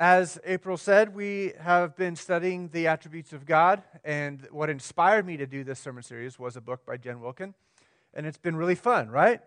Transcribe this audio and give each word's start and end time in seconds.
As 0.00 0.40
April 0.44 0.76
said, 0.76 1.14
we 1.14 1.52
have 1.60 1.94
been 1.94 2.16
studying 2.16 2.68
the 2.70 2.88
attributes 2.88 3.32
of 3.32 3.46
God, 3.46 3.80
and 4.04 4.44
what 4.50 4.68
inspired 4.68 5.24
me 5.24 5.36
to 5.36 5.46
do 5.46 5.62
this 5.62 5.78
sermon 5.78 6.02
series 6.02 6.36
was 6.36 6.56
a 6.56 6.60
book 6.60 6.84
by 6.84 6.96
Jen 6.96 7.20
Wilkin, 7.20 7.54
and 8.12 8.26
it's 8.26 8.36
been 8.36 8.56
really 8.56 8.74
fun, 8.74 9.08
right? 9.08 9.40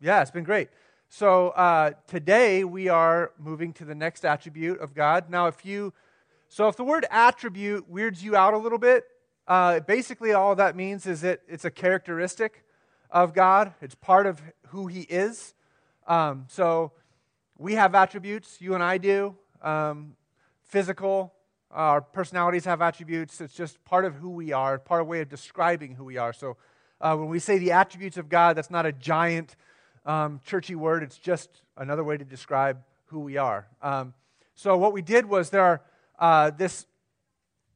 Yeah, 0.00 0.22
it's 0.22 0.30
been 0.30 0.42
great. 0.42 0.70
So 1.10 1.50
uh, 1.50 1.90
today 2.06 2.64
we 2.64 2.88
are 2.88 3.32
moving 3.38 3.74
to 3.74 3.84
the 3.84 3.94
next 3.94 4.24
attribute 4.24 4.80
of 4.80 4.94
God. 4.94 5.28
Now, 5.28 5.48
if 5.48 5.66
you, 5.66 5.92
so 6.48 6.66
if 6.68 6.76
the 6.76 6.84
word 6.84 7.04
attribute 7.10 7.86
weirds 7.86 8.24
you 8.24 8.34
out 8.36 8.54
a 8.54 8.58
little 8.58 8.78
bit, 8.78 9.04
uh, 9.46 9.80
basically 9.80 10.32
all 10.32 10.54
that 10.54 10.76
means 10.76 11.04
is 11.04 11.20
that 11.20 11.42
it's 11.46 11.66
a 11.66 11.70
characteristic 11.70 12.64
of 13.10 13.34
God. 13.34 13.74
It's 13.82 13.94
part 13.94 14.26
of 14.26 14.40
who 14.68 14.86
He 14.86 15.02
is. 15.02 15.52
Um, 16.06 16.46
so 16.48 16.92
we 17.58 17.74
have 17.74 17.94
attributes, 17.94 18.62
you 18.62 18.72
and 18.72 18.82
I 18.82 18.96
do 18.96 19.36
um, 19.64 20.14
physical. 20.62 21.32
Our 21.70 22.00
personalities 22.00 22.66
have 22.66 22.80
attributes. 22.80 23.40
It's 23.40 23.54
just 23.54 23.84
part 23.84 24.04
of 24.04 24.14
who 24.14 24.30
we 24.30 24.52
are, 24.52 24.78
part 24.78 25.00
of 25.00 25.08
way 25.08 25.20
of 25.22 25.28
describing 25.28 25.94
who 25.96 26.04
we 26.04 26.18
are. 26.18 26.32
So 26.32 26.56
uh, 27.00 27.16
when 27.16 27.28
we 27.28 27.40
say 27.40 27.58
the 27.58 27.72
attributes 27.72 28.16
of 28.16 28.28
God, 28.28 28.56
that's 28.56 28.70
not 28.70 28.86
a 28.86 28.92
giant 28.92 29.56
um, 30.06 30.40
churchy 30.44 30.74
word. 30.76 31.02
It's 31.02 31.18
just 31.18 31.48
another 31.76 32.04
way 32.04 32.16
to 32.16 32.24
describe 32.24 32.78
who 33.06 33.20
we 33.20 33.36
are. 33.36 33.66
Um, 33.82 34.14
so 34.54 34.76
what 34.76 34.92
we 34.92 35.02
did 35.02 35.26
was 35.26 35.50
there 35.50 35.62
are 35.62 35.80
uh, 36.18 36.50
this. 36.50 36.86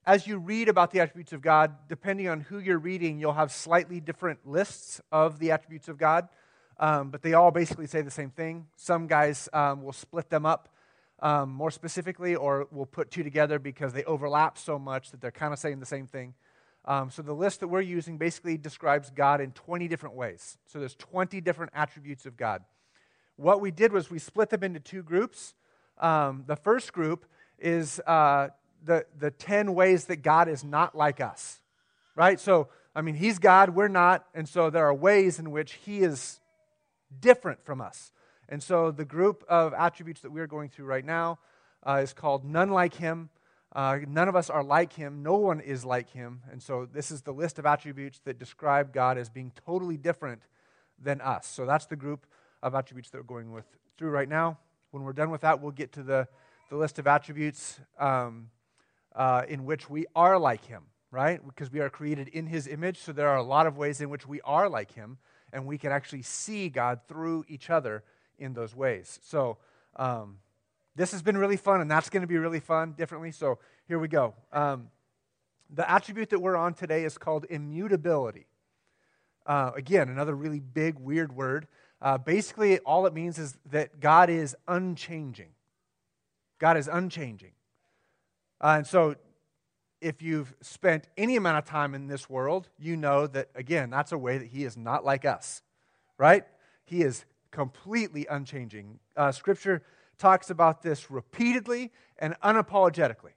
As 0.06 0.26
you 0.26 0.38
read 0.38 0.70
about 0.70 0.90
the 0.90 1.00
attributes 1.00 1.34
of 1.34 1.42
God, 1.42 1.74
depending 1.86 2.28
on 2.28 2.40
who 2.40 2.60
you're 2.60 2.78
reading, 2.78 3.18
you'll 3.18 3.34
have 3.34 3.52
slightly 3.52 4.00
different 4.00 4.46
lists 4.46 5.02
of 5.12 5.38
the 5.38 5.50
attributes 5.50 5.86
of 5.88 5.98
God, 5.98 6.28
um, 6.80 7.10
but 7.10 7.20
they 7.20 7.34
all 7.34 7.50
basically 7.50 7.86
say 7.86 8.00
the 8.00 8.10
same 8.10 8.30
thing. 8.30 8.68
Some 8.76 9.06
guys 9.06 9.50
um, 9.52 9.82
will 9.82 9.92
split 9.92 10.30
them 10.30 10.46
up 10.46 10.70
um, 11.20 11.50
more 11.50 11.70
specifically, 11.70 12.34
or 12.34 12.66
we'll 12.70 12.86
put 12.86 13.10
two 13.10 13.22
together 13.22 13.58
because 13.58 13.92
they 13.92 14.04
overlap 14.04 14.56
so 14.56 14.78
much 14.78 15.10
that 15.10 15.20
they're 15.20 15.30
kind 15.30 15.52
of 15.52 15.58
saying 15.58 15.80
the 15.80 15.86
same 15.86 16.06
thing. 16.06 16.34
Um, 16.84 17.10
so 17.10 17.22
the 17.22 17.34
list 17.34 17.60
that 17.60 17.68
we're 17.68 17.80
using 17.80 18.18
basically 18.18 18.56
describes 18.56 19.10
God 19.10 19.40
in 19.40 19.52
20 19.52 19.88
different 19.88 20.14
ways. 20.14 20.56
So 20.66 20.78
there's 20.78 20.94
20 20.94 21.40
different 21.40 21.72
attributes 21.74 22.24
of 22.24 22.36
God. 22.36 22.62
What 23.36 23.60
we 23.60 23.70
did 23.70 23.92
was 23.92 24.10
we 24.10 24.18
split 24.18 24.50
them 24.50 24.62
into 24.62 24.80
two 24.80 25.02
groups. 25.02 25.54
Um, 25.98 26.44
the 26.46 26.56
first 26.56 26.92
group 26.92 27.26
is 27.58 28.00
uh, 28.06 28.48
the, 28.84 29.04
the 29.18 29.30
10 29.30 29.74
ways 29.74 30.06
that 30.06 30.22
God 30.22 30.48
is 30.48 30.64
not 30.64 30.96
like 30.96 31.20
us, 31.20 31.60
right? 32.16 32.40
So, 32.40 32.68
I 32.94 33.02
mean, 33.02 33.16
He's 33.16 33.38
God, 33.38 33.70
we're 33.70 33.88
not, 33.88 34.24
and 34.34 34.48
so 34.48 34.70
there 34.70 34.86
are 34.86 34.94
ways 34.94 35.38
in 35.38 35.50
which 35.50 35.74
He 35.74 36.00
is 36.00 36.40
different 37.20 37.64
from 37.64 37.80
us. 37.80 38.12
And 38.48 38.62
so 38.62 38.90
the 38.90 39.04
group 39.04 39.44
of 39.48 39.74
attributes 39.74 40.20
that 40.22 40.32
we're 40.32 40.46
going 40.46 40.70
through 40.70 40.86
right 40.86 41.04
now 41.04 41.38
uh, 41.86 42.00
is 42.02 42.12
called 42.12 42.44
None 42.44 42.70
Like 42.70 42.94
Him. 42.94 43.28
Uh, 43.74 43.98
none 44.08 44.28
of 44.28 44.34
us 44.34 44.48
are 44.48 44.64
like 44.64 44.94
Him. 44.94 45.22
No 45.22 45.34
one 45.36 45.60
is 45.60 45.84
like 45.84 46.10
Him. 46.10 46.40
And 46.50 46.62
so 46.62 46.88
this 46.90 47.10
is 47.10 47.22
the 47.22 47.32
list 47.32 47.58
of 47.58 47.66
attributes 47.66 48.20
that 48.24 48.38
describe 48.38 48.92
God 48.92 49.18
as 49.18 49.28
being 49.28 49.52
totally 49.66 49.98
different 49.98 50.42
than 51.00 51.20
us. 51.20 51.46
So 51.46 51.66
that's 51.66 51.86
the 51.86 51.96
group 51.96 52.26
of 52.62 52.74
attributes 52.74 53.10
that 53.10 53.18
we're 53.18 53.24
going 53.24 53.52
with 53.52 53.66
through 53.98 54.10
right 54.10 54.28
now. 54.28 54.58
When 54.90 55.02
we're 55.02 55.12
done 55.12 55.30
with 55.30 55.42
that, 55.42 55.60
we'll 55.60 55.72
get 55.72 55.92
to 55.92 56.02
the, 56.02 56.26
the 56.70 56.76
list 56.76 56.98
of 56.98 57.06
attributes 57.06 57.78
um, 57.98 58.48
uh, 59.14 59.42
in 59.46 59.66
which 59.66 59.90
we 59.90 60.06
are 60.16 60.38
like 60.38 60.64
Him, 60.64 60.84
right? 61.10 61.46
Because 61.46 61.70
we 61.70 61.80
are 61.80 61.90
created 61.90 62.28
in 62.28 62.46
His 62.46 62.66
image. 62.66 62.98
So 62.98 63.12
there 63.12 63.28
are 63.28 63.36
a 63.36 63.42
lot 63.42 63.66
of 63.66 63.76
ways 63.76 64.00
in 64.00 64.08
which 64.08 64.26
we 64.26 64.40
are 64.40 64.68
like 64.68 64.92
Him, 64.92 65.18
and 65.52 65.66
we 65.66 65.76
can 65.76 65.92
actually 65.92 66.22
see 66.22 66.70
God 66.70 67.00
through 67.06 67.44
each 67.48 67.68
other 67.68 68.02
in 68.38 68.52
those 68.54 68.74
ways. 68.74 69.18
So, 69.22 69.58
um, 69.96 70.38
this 70.96 71.12
has 71.12 71.22
been 71.22 71.36
really 71.36 71.56
fun, 71.56 71.80
and 71.80 71.90
that's 71.90 72.10
going 72.10 72.22
to 72.22 72.26
be 72.26 72.38
really 72.38 72.60
fun 72.60 72.92
differently. 72.92 73.30
So, 73.30 73.58
here 73.86 73.98
we 73.98 74.08
go. 74.08 74.34
Um, 74.52 74.88
the 75.70 75.88
attribute 75.90 76.30
that 76.30 76.40
we're 76.40 76.56
on 76.56 76.74
today 76.74 77.04
is 77.04 77.18
called 77.18 77.46
immutability. 77.48 78.46
Uh, 79.46 79.72
again, 79.76 80.08
another 80.08 80.34
really 80.34 80.60
big, 80.60 80.98
weird 80.98 81.34
word. 81.34 81.66
Uh, 82.00 82.18
basically, 82.18 82.78
all 82.80 83.06
it 83.06 83.14
means 83.14 83.38
is 83.38 83.56
that 83.70 84.00
God 84.00 84.30
is 84.30 84.56
unchanging. 84.66 85.50
God 86.58 86.76
is 86.76 86.88
unchanging. 86.88 87.52
Uh, 88.60 88.74
and 88.78 88.86
so, 88.86 89.16
if 90.00 90.22
you've 90.22 90.54
spent 90.60 91.08
any 91.16 91.36
amount 91.36 91.58
of 91.58 91.64
time 91.64 91.94
in 91.94 92.06
this 92.06 92.30
world, 92.30 92.68
you 92.78 92.96
know 92.96 93.26
that, 93.26 93.48
again, 93.54 93.90
that's 93.90 94.12
a 94.12 94.18
way 94.18 94.38
that 94.38 94.48
He 94.48 94.64
is 94.64 94.76
not 94.76 95.04
like 95.04 95.24
us, 95.24 95.62
right? 96.18 96.44
He 96.84 97.02
is 97.02 97.24
completely 97.58 98.24
unchanging. 98.30 99.00
Uh, 99.16 99.32
scripture 99.32 99.82
talks 100.16 100.48
about 100.48 100.80
this 100.80 101.10
repeatedly 101.10 101.90
and 102.16 102.36
unapologetically. 102.40 103.32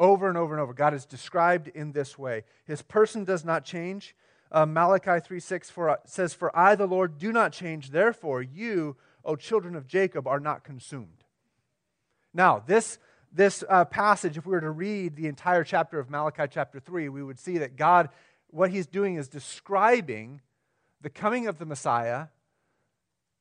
Over 0.00 0.28
and 0.28 0.36
over 0.36 0.52
and 0.52 0.60
over. 0.60 0.74
God 0.74 0.94
is 0.94 1.06
described 1.06 1.68
in 1.68 1.92
this 1.92 2.18
way. 2.18 2.42
His 2.66 2.82
person 2.82 3.22
does 3.22 3.44
not 3.44 3.64
change. 3.64 4.16
Uh, 4.50 4.66
Malachi 4.66 5.20
3 5.24 5.38
6 5.38 5.70
for, 5.70 5.90
uh, 5.90 5.96
says, 6.04 6.34
For 6.34 6.50
I, 6.58 6.74
the 6.74 6.88
Lord, 6.88 7.18
do 7.18 7.32
not 7.32 7.52
change. 7.52 7.90
Therefore, 7.90 8.42
you, 8.42 8.96
O 9.24 9.36
children 9.36 9.76
of 9.76 9.86
Jacob, 9.86 10.26
are 10.26 10.40
not 10.40 10.64
consumed. 10.64 11.22
Now, 12.32 12.64
this, 12.66 12.98
this 13.32 13.62
uh, 13.68 13.84
passage, 13.84 14.36
if 14.36 14.44
we 14.44 14.50
were 14.50 14.60
to 14.60 14.70
read 14.72 15.14
the 15.14 15.28
entire 15.28 15.62
chapter 15.62 16.00
of 16.00 16.10
Malachi 16.10 16.46
chapter 16.50 16.80
3, 16.80 17.08
we 17.10 17.22
would 17.22 17.38
see 17.38 17.58
that 17.58 17.76
God, 17.76 18.08
what 18.48 18.72
he's 18.72 18.88
doing 18.88 19.14
is 19.14 19.28
describing 19.28 20.40
the 21.00 21.10
coming 21.10 21.46
of 21.46 21.58
the 21.58 21.66
Messiah 21.66 22.26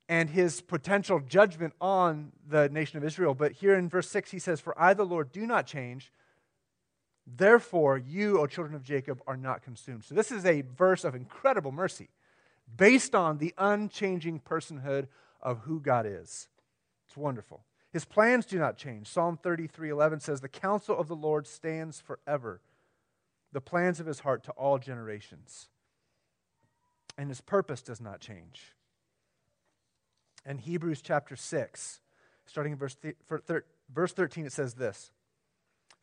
and 0.09 0.29
his 0.29 0.61
potential 0.61 1.19
judgment 1.19 1.73
on 1.79 2.31
the 2.47 2.69
nation 2.69 2.97
of 2.97 3.03
Israel. 3.03 3.33
But 3.33 3.53
here 3.53 3.75
in 3.75 3.89
verse 3.89 4.09
6, 4.09 4.31
he 4.31 4.39
says, 4.39 4.59
For 4.59 4.79
I, 4.79 4.93
the 4.93 5.05
Lord, 5.05 5.31
do 5.31 5.45
not 5.45 5.65
change. 5.65 6.11
Therefore, 7.25 7.97
you, 7.97 8.39
O 8.39 8.47
children 8.47 8.75
of 8.75 8.83
Jacob, 8.83 9.21
are 9.25 9.37
not 9.37 9.63
consumed. 9.63 10.03
So, 10.03 10.13
this 10.13 10.31
is 10.31 10.45
a 10.45 10.61
verse 10.61 11.05
of 11.05 11.15
incredible 11.15 11.71
mercy 11.71 12.09
based 12.75 13.15
on 13.15 13.37
the 13.37 13.53
unchanging 13.57 14.41
personhood 14.41 15.07
of 15.41 15.59
who 15.59 15.79
God 15.79 16.05
is. 16.05 16.49
It's 17.07 17.15
wonderful. 17.15 17.63
His 17.91 18.05
plans 18.05 18.45
do 18.45 18.57
not 18.57 18.75
change. 18.75 19.07
Psalm 19.07 19.37
33 19.41 19.89
11 19.89 20.19
says, 20.19 20.41
The 20.41 20.49
counsel 20.49 20.97
of 20.97 21.07
the 21.07 21.15
Lord 21.15 21.47
stands 21.47 22.01
forever, 22.01 22.59
the 23.53 23.61
plans 23.61 24.01
of 24.01 24.05
his 24.05 24.19
heart 24.19 24.43
to 24.45 24.51
all 24.51 24.79
generations. 24.79 25.69
And 27.17 27.29
his 27.29 27.41
purpose 27.41 27.81
does 27.81 28.01
not 28.01 28.19
change 28.19 28.73
and 30.45 30.59
Hebrews 30.59 31.01
chapter 31.01 31.35
6, 31.35 32.01
starting 32.45 32.73
in 32.73 32.77
verse, 32.77 32.95
th- 32.95 33.15
thir- 33.45 33.65
verse 33.93 34.13
13, 34.13 34.45
it 34.45 34.53
says 34.53 34.73
this 34.73 35.11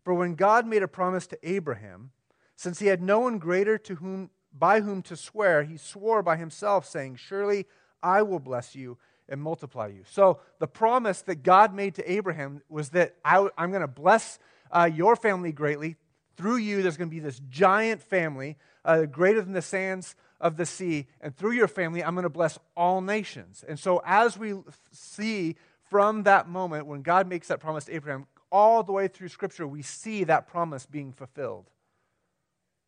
For 0.03 0.15
when 0.15 0.35
God 0.35 0.67
made 0.67 0.83
a 0.83 0.89
promise 0.89 1.27
to 1.29 1.39
Abraham, 1.43 2.13
since 2.57 2.79
he 2.79 2.87
had 2.87 3.03
no 3.03 3.21
one 3.21 3.39
greater 3.39 3.79
to 3.79 3.97
whom, 3.97 4.31
by 4.53 4.81
whom 4.81 5.03
to 5.03 5.17
swear, 5.17 5.63
he 5.63 5.77
swore 5.77 6.23
by 6.23 6.37
himself, 6.37 6.87
saying, 6.87 7.17
Surely 7.17 7.67
I 8.03 8.23
will 8.23 8.41
bless 8.41 8.75
you 8.75 8.99
and 9.29 9.41
multiply 9.41 9.87
you. 9.87 10.03
So 10.11 10.41
the 10.59 10.67
promise 10.67 11.23
that 11.23 11.43
God 11.43 11.75
made 11.75 11.95
to 11.95 12.13
Abraham 12.13 12.63
was 12.69 12.91
that 12.91 13.17
I, 13.25 13.49
am 13.57 13.71
going 13.71 13.81
to 13.81 13.89
bless 13.89 14.39
uh, 14.71 14.91
your 14.93 15.17
family 15.17 15.53
greatly. 15.53 15.97
Through 16.37 16.57
you, 16.57 16.83
there's 16.83 16.97
going 16.97 17.11
to 17.11 17.15
be 17.15 17.21
this 17.21 17.41
giant 17.49 18.03
family, 18.03 18.57
uh, 18.85 19.05
greater 19.05 19.41
than 19.41 19.53
the 19.53 19.63
sands 19.63 20.17
of 20.41 20.57
the 20.57 20.67
sea, 20.67 21.07
and 21.21 21.37
through 21.37 21.53
your 21.53 21.69
family, 21.69 22.03
I'm 22.03 22.15
going 22.15 22.23
to 22.23 22.31
bless 22.31 22.59
all 22.77 23.01
nations. 23.01 23.65
And 23.69 23.79
so, 23.79 24.03
as 24.05 24.39
we 24.39 24.55
see 24.91 25.57
from 25.91 26.23
that 26.23 26.49
moment 26.49 26.87
when 26.87 27.03
God 27.03 27.29
makes 27.29 27.49
that 27.49 27.61
promise 27.61 27.85
to 27.87 27.95
Abraham, 27.95 28.27
all 28.51 28.83
the 28.83 28.93
way 28.93 29.09
through 29.09 29.29
Scripture, 29.29 29.67
we 29.67 29.83
see 29.83 30.25
that 30.25 30.47
promise 30.47 30.87
being 30.87 31.13
fulfilled. 31.13 31.67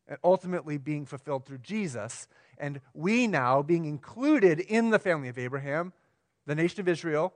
And 0.07 0.17
ultimately 0.23 0.77
being 0.77 1.05
fulfilled 1.05 1.45
through 1.45 1.59
Jesus. 1.59 2.27
And 2.57 2.81
we 2.93 3.27
now 3.27 3.61
being 3.61 3.85
included 3.85 4.59
in 4.59 4.89
the 4.89 4.99
family 4.99 5.29
of 5.29 5.37
Abraham, 5.37 5.93
the 6.45 6.55
nation 6.55 6.81
of 6.81 6.89
Israel, 6.89 7.33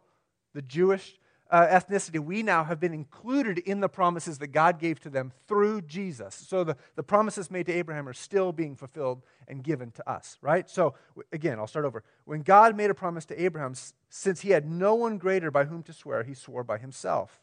the 0.54 0.62
Jewish 0.62 1.18
uh, 1.50 1.68
ethnicity, 1.68 2.19
we 2.19 2.44
now 2.44 2.63
have 2.63 2.80
been 2.80 2.94
included 2.94 3.57
in 3.60 3.80
the 3.80 3.89
promises 3.89 4.38
that 4.39 4.48
God 4.48 4.80
gave 4.80 5.00
to 5.01 5.10
them 5.10 5.31
through 5.48 5.81
Jesus. 5.81 6.36
So 6.36 6.63
the, 6.63 6.77
the 6.95 7.04
promises 7.04 7.50
made 7.50 7.66
to 7.68 7.74
Abraham 7.74 8.07
are 8.07 8.13
still 8.13 8.51
being 8.51 8.75
fulfilled 8.75 9.24
and 9.48 9.63
given 9.63 9.92
to 9.92 10.10
us, 10.10 10.38
right? 10.42 10.69
So 10.69 10.95
again, 11.31 11.60
I'll 11.60 11.68
start 11.68 11.86
over. 11.86 12.04
When 12.25 12.42
God 12.42 12.75
made 12.75 12.89
a 12.89 12.95
promise 12.95 13.25
to 13.25 13.42
Abraham, 13.42 13.74
since 14.10 14.42
he 14.42 14.51
had 14.51 14.69
no 14.69 14.95
one 14.95 15.18
greater 15.18 15.51
by 15.51 15.66
whom 15.66 15.83
to 15.83 15.94
swear, 15.94 16.24
he 16.24 16.33
swore 16.33 16.63
by 16.63 16.77
himself, 16.77 17.42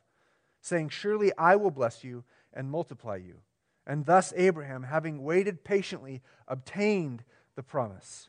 saying, 0.61 0.91
Surely 0.91 1.33
I 1.39 1.57
will 1.57 1.71
bless 1.71 2.05
you 2.05 2.25
and 2.53 2.71
multiply 2.71 3.17
you. 3.17 3.39
And 3.87 4.07
thus 4.07 4.33
Abraham, 4.37 4.85
having 4.85 5.23
waited 5.23 5.65
patiently, 5.65 6.23
obtained 6.49 7.25
the 7.55 7.63
promise. 7.63 8.29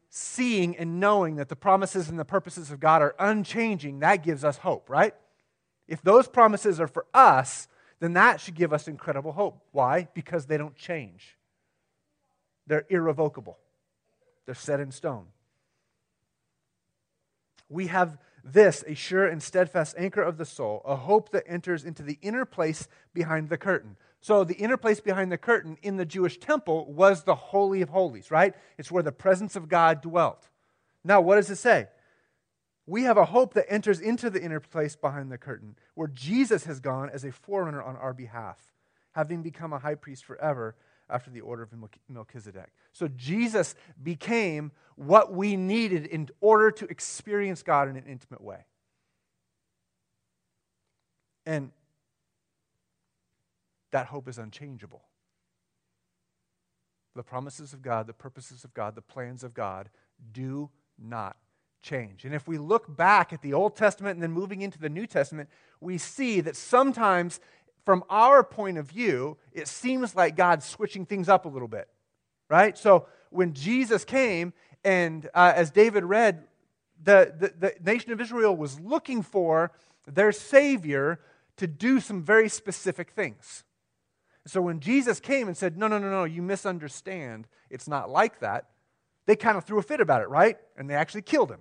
seeing 0.13 0.75
and 0.75 0.99
knowing 0.99 1.37
that 1.37 1.47
the 1.47 1.55
promises 1.55 2.09
and 2.09 2.19
the 2.19 2.25
purposes 2.25 2.69
of 2.69 2.81
God 2.81 3.01
are 3.01 3.15
unchanging, 3.17 3.99
that 3.99 4.17
gives 4.17 4.43
us 4.43 4.57
hope, 4.57 4.89
right? 4.89 5.15
If 5.87 6.01
those 6.01 6.27
promises 6.27 6.81
are 6.81 6.87
for 6.87 7.05
us, 7.13 7.69
then 8.01 8.13
that 8.13 8.41
should 8.41 8.55
give 8.55 8.73
us 8.73 8.89
incredible 8.89 9.31
hope. 9.31 9.63
Why? 9.71 10.09
Because 10.13 10.45
they 10.45 10.57
don't 10.57 10.75
change, 10.75 11.37
they're 12.67 12.85
irrevocable, 12.89 13.57
they're 14.45 14.53
set 14.53 14.81
in 14.81 14.91
stone. 14.91 15.27
We 17.69 17.87
have 17.87 18.17
this, 18.43 18.83
a 18.85 18.95
sure 18.95 19.25
and 19.25 19.41
steadfast 19.41 19.95
anchor 19.97 20.21
of 20.21 20.37
the 20.37 20.45
soul, 20.45 20.81
a 20.83 20.97
hope 20.97 21.31
that 21.31 21.45
enters 21.47 21.85
into 21.85 22.03
the 22.03 22.19
inner 22.21 22.43
place 22.43 22.89
behind 23.13 23.47
the 23.47 23.57
curtain. 23.57 23.95
So, 24.23 24.43
the 24.43 24.55
inner 24.55 24.77
place 24.77 24.99
behind 24.99 25.31
the 25.31 25.37
curtain 25.37 25.77
in 25.81 25.97
the 25.97 26.05
Jewish 26.05 26.37
temple 26.39 26.91
was 26.93 27.23
the 27.23 27.33
Holy 27.33 27.81
of 27.81 27.89
Holies, 27.89 28.29
right? 28.29 28.53
It's 28.77 28.91
where 28.91 29.01
the 29.01 29.11
presence 29.11 29.55
of 29.55 29.67
God 29.67 30.01
dwelt. 30.01 30.47
Now, 31.03 31.21
what 31.21 31.37
does 31.37 31.49
it 31.49 31.55
say? 31.55 31.87
We 32.85 33.03
have 33.03 33.17
a 33.17 33.25
hope 33.25 33.55
that 33.55 33.65
enters 33.67 33.99
into 33.99 34.29
the 34.29 34.41
inner 34.41 34.59
place 34.59 34.95
behind 34.95 35.31
the 35.31 35.39
curtain, 35.39 35.75
where 35.95 36.07
Jesus 36.07 36.65
has 36.65 36.79
gone 36.79 37.09
as 37.11 37.23
a 37.23 37.31
forerunner 37.31 37.81
on 37.81 37.95
our 37.95 38.13
behalf, 38.13 38.59
having 39.13 39.41
become 39.41 39.73
a 39.73 39.79
high 39.79 39.95
priest 39.95 40.23
forever 40.25 40.75
after 41.09 41.31
the 41.31 41.41
order 41.41 41.63
of 41.63 41.69
Melchizedek. 42.07 42.71
So 42.93 43.07
Jesus 43.07 43.75
became 44.01 44.71
what 44.95 45.33
we 45.33 45.55
needed 45.55 46.05
in 46.05 46.29
order 46.39 46.69
to 46.71 46.85
experience 46.85 47.63
God 47.63 47.89
in 47.89 47.97
an 47.97 48.05
intimate 48.07 48.41
way. 48.41 48.65
And 51.45 51.71
that 53.91 54.07
hope 54.07 54.27
is 54.27 54.37
unchangeable. 54.37 55.03
The 57.15 57.23
promises 57.23 57.73
of 57.73 57.81
God, 57.81 58.07
the 58.07 58.13
purposes 58.13 58.63
of 58.63 58.73
God, 58.73 58.95
the 58.95 59.01
plans 59.01 59.43
of 59.43 59.53
God 59.53 59.89
do 60.31 60.69
not 60.97 61.35
change. 61.81 62.25
And 62.25 62.33
if 62.33 62.47
we 62.47 62.57
look 62.57 62.95
back 62.95 63.33
at 63.33 63.41
the 63.41 63.53
Old 63.53 63.75
Testament 63.75 64.15
and 64.15 64.23
then 64.23 64.31
moving 64.31 64.61
into 64.61 64.79
the 64.79 64.89
New 64.89 65.07
Testament, 65.07 65.49
we 65.79 65.97
see 65.97 66.41
that 66.41 66.55
sometimes 66.55 67.39
from 67.85 68.03
our 68.09 68.43
point 68.43 68.77
of 68.77 68.85
view, 68.85 69.37
it 69.51 69.67
seems 69.67 70.15
like 70.15 70.35
God's 70.35 70.65
switching 70.65 71.05
things 71.05 71.27
up 71.27 71.45
a 71.45 71.49
little 71.49 71.67
bit, 71.67 71.87
right? 72.49 72.77
So 72.77 73.07
when 73.29 73.53
Jesus 73.53 74.05
came, 74.05 74.53
and 74.83 75.29
uh, 75.33 75.53
as 75.55 75.71
David 75.71 76.03
read, 76.03 76.43
the, 77.03 77.33
the, 77.37 77.53
the 77.59 77.75
nation 77.83 78.11
of 78.11 78.21
Israel 78.21 78.55
was 78.55 78.79
looking 78.79 79.23
for 79.23 79.71
their 80.07 80.31
Savior 80.31 81.19
to 81.57 81.67
do 81.67 81.99
some 81.99 82.23
very 82.23 82.49
specific 82.49 83.11
things. 83.11 83.63
So 84.47 84.61
when 84.61 84.79
Jesus 84.79 85.19
came 85.19 85.47
and 85.47 85.55
said, 85.55 85.77
No, 85.77 85.87
no, 85.87 85.99
no, 85.99 86.09
no, 86.09 86.23
you 86.23 86.41
misunderstand, 86.41 87.47
it's 87.69 87.87
not 87.87 88.09
like 88.09 88.39
that, 88.39 88.69
they 89.25 89.35
kind 89.35 89.57
of 89.57 89.65
threw 89.65 89.79
a 89.79 89.83
fit 89.83 90.01
about 90.01 90.21
it, 90.21 90.29
right? 90.29 90.57
And 90.77 90.89
they 90.89 90.95
actually 90.95 91.21
killed 91.21 91.51
him. 91.51 91.59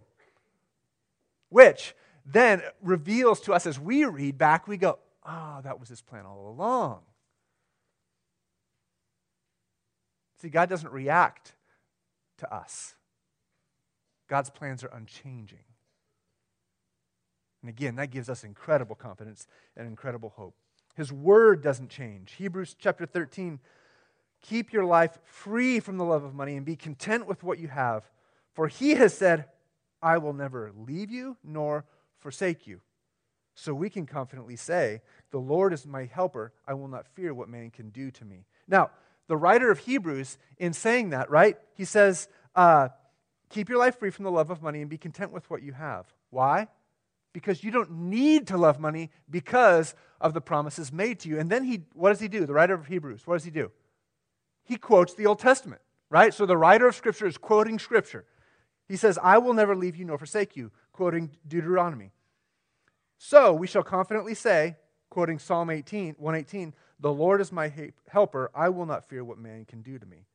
Which 1.50 1.94
then 2.25 2.62
reveals 2.81 3.41
to 3.43 3.53
us 3.53 3.67
as 3.67 3.79
we 3.79 4.05
read 4.05 4.38
back, 4.38 4.67
we 4.67 4.77
go, 4.77 4.99
Ah, 5.25 5.59
oh, 5.59 5.62
that 5.62 5.79
was 5.79 5.88
his 5.88 6.00
plan 6.00 6.25
all 6.25 6.49
along. 6.49 7.00
See, 10.41 10.49
God 10.49 10.71
doesn't 10.71 10.93
react 10.93 11.55
to 12.38 12.55
us, 12.55 12.94
God's 14.29 14.49
plans 14.49 14.82
are 14.82 14.91
unchanging. 14.94 15.65
And 17.62 17.69
again, 17.69 17.97
that 17.97 18.11
gives 18.11 18.31
us 18.31 18.43
incredible 18.43 18.97
confidence 18.97 19.47
and 19.77 19.87
incredible 19.87 20.31
hope. 20.31 20.55
His 20.97 21.13
word 21.13 21.63
doesn't 21.63 21.91
change. 21.91 22.33
Hebrews 22.33 22.77
chapter 22.79 23.07
13 23.07 23.61
Keep 24.43 24.73
your 24.73 24.85
life 24.85 25.19
free 25.25 25.81
from 25.81 25.99
the 25.99 26.05
love 26.05 26.25
of 26.25 26.35
money 26.35 26.57
and 26.57 26.65
be 26.65 26.77
content 26.77 27.27
with 27.27 27.43
what 27.43 27.59
you 27.59 27.69
have. 27.69 28.11
For 28.55 28.69
he 28.69 28.91
has 28.95 29.13
said, 29.13 29.45
I 30.03 30.19
will 30.19 30.33
never 30.33 30.73
leave 30.75 31.11
you 31.11 31.37
nor 31.45 31.85
forsake 32.19 32.67
you. 32.67 32.81
So 33.55 33.75
we 33.75 33.91
can 33.91 34.07
confidently 34.07 34.57
say, 34.57 35.03
The 35.31 35.39
Lord 35.39 35.73
is 35.73 35.87
my 35.87 36.07
helper. 36.07 36.53
I 36.67 36.75
will 36.75 36.89
not 36.89 37.07
fear 37.07 37.35
what 37.35 37.49
man 37.49 37.71
can 37.71 37.91
do 37.91 38.11
to 38.13 38.25
me. 38.25 38.47
Now, 38.67 38.91
the 39.29 39.37
writer 39.37 39.71
of 39.71 39.81
Hebrews, 39.81 40.39
in 40.57 40.73
saying 40.73 41.11
that, 41.11 41.31
right, 41.31 41.57
he 41.75 41.85
says, 41.85 42.29
uh, 42.57 42.89
Keep 43.51 43.69
your 43.69 43.79
life 43.79 43.99
free 43.99 44.11
from 44.11 44.25
the 44.25 44.31
love 44.31 44.51
of 44.51 44.63
money 44.63 44.81
and 44.81 44.89
be 44.89 44.97
content 44.97 45.33
with 45.33 45.51
what 45.51 45.63
you 45.63 45.73
have. 45.73 46.07
Why? 46.31 46.69
Because 47.32 47.62
you 47.62 47.71
don't 47.71 47.91
need 47.91 48.49
to 48.49 48.56
love 48.56 48.81
money 48.81 49.11
because 49.29 49.94
of 50.21 50.35
the 50.35 50.41
promises 50.41 50.93
made 50.93 51.21
to 51.21 51.29
you. 51.29 51.38
And 51.38 51.50
then 51.50 51.65
he, 51.65 51.82
what 51.94 52.11
does 52.11 52.21
he 52.21 52.29
do? 52.29 52.44
The 52.44 52.53
writer 52.53 52.75
of 52.75 52.87
Hebrews, 52.87 53.27
what 53.27 53.37
does 53.37 53.44
he 53.44 53.50
do? 53.50 53.71
He 54.65 54.77
quotes 54.77 55.15
the 55.15 55.27
Old 55.27 55.38
Testament, 55.38 55.81
right? 56.11 56.35
So 56.35 56.47
the 56.47 56.56
writer 56.56 56.87
of 56.88 56.94
Scripture 56.94 57.27
is 57.27 57.38
quoting 57.38 57.79
Scripture. 57.79 58.25
He 58.88 58.97
says, 58.97 59.19
I 59.23 59.38
will 59.38 59.55
never 59.55 59.77
leave 59.77 59.97
you 59.97 60.05
nor 60.05 60.19
forsake 60.19 60.56
you, 60.56 60.73
quoting 60.93 61.31
Deuteronomy. 61.47 62.11
So 63.19 63.53
we 63.53 63.67
shall 63.67 63.82
confidently 63.82 64.35
say, 64.35 64.77
quoting 65.11 65.38
Psalm 65.38 65.71
18, 65.71 66.17
118, 66.19 66.75
The 66.99 67.12
Lord 67.12 67.41
is 67.41 67.53
my 67.53 67.73
helper. 68.09 68.50
I 68.55 68.69
will 68.69 68.87
not 68.87 69.09
fear 69.09 69.23
what 69.23 69.38
man 69.38 69.65
can 69.65 69.82
do 69.82 69.99
to 69.99 70.06
me. 70.06 70.27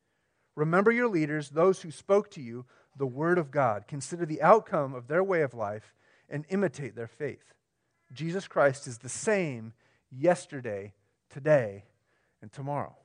Remember 0.54 0.90
your 0.90 1.08
leaders, 1.08 1.50
those 1.50 1.82
who 1.82 1.90
spoke 1.90 2.30
to 2.30 2.40
you 2.40 2.64
the 2.96 3.06
word 3.06 3.38
of 3.38 3.50
God. 3.50 3.84
Consider 3.86 4.24
the 4.24 4.40
outcome 4.40 4.94
of 4.94 5.06
their 5.06 5.22
way 5.22 5.42
of 5.42 5.52
life 5.52 5.94
and 6.28 6.44
imitate 6.48 6.94
their 6.96 7.06
faith. 7.06 7.54
Jesus 8.12 8.46
Christ 8.46 8.86
is 8.86 8.98
the 8.98 9.08
same 9.08 9.72
yesterday, 10.10 10.94
today, 11.30 11.84
and 12.40 12.52
tomorrow. 12.52 12.96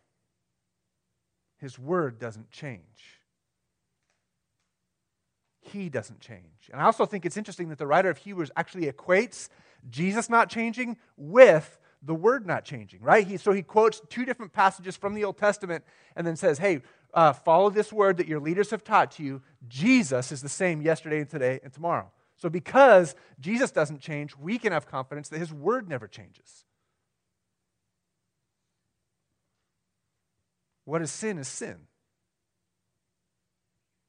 His 1.57 1.77
word 1.77 2.19
doesn't 2.19 2.51
change 2.51 3.21
he 5.61 5.89
doesn't 5.89 6.19
change. 6.19 6.69
And 6.71 6.81
I 6.81 6.85
also 6.85 7.05
think 7.05 7.25
it's 7.25 7.37
interesting 7.37 7.69
that 7.69 7.77
the 7.77 7.87
writer 7.87 8.09
of 8.09 8.17
Hebrews 8.17 8.51
actually 8.55 8.91
equates 8.91 9.49
Jesus 9.89 10.29
not 10.29 10.49
changing 10.49 10.97
with 11.17 11.79
the 12.03 12.15
word 12.15 12.47
not 12.47 12.65
changing, 12.65 13.01
right? 13.01 13.25
He, 13.27 13.37
so 13.37 13.51
he 13.51 13.61
quotes 13.61 14.01
two 14.09 14.25
different 14.25 14.53
passages 14.53 14.97
from 14.97 15.13
the 15.13 15.23
Old 15.23 15.37
Testament 15.37 15.83
and 16.15 16.25
then 16.25 16.35
says, 16.35 16.57
hey, 16.57 16.81
uh, 17.13 17.31
follow 17.31 17.69
this 17.69 17.93
word 17.93 18.17
that 18.17 18.27
your 18.27 18.39
leaders 18.39 18.71
have 18.71 18.83
taught 18.83 19.11
to 19.11 19.23
you. 19.23 19.41
Jesus 19.67 20.31
is 20.31 20.41
the 20.41 20.49
same 20.49 20.81
yesterday 20.81 21.19
and 21.19 21.29
today 21.29 21.59
and 21.63 21.71
tomorrow. 21.71 22.09
So 22.41 22.49
because 22.49 23.15
Jesus 23.39 23.69
doesn't 23.69 23.99
change, 23.99 24.35
we 24.35 24.57
can 24.57 24.71
have 24.73 24.87
confidence 24.87 25.29
that 25.29 25.37
his 25.37 25.53
word 25.53 25.87
never 25.87 26.07
changes. 26.07 26.65
What 30.85 31.03
is 31.03 31.11
sin 31.11 31.37
is 31.37 31.47
sin. 31.47 31.77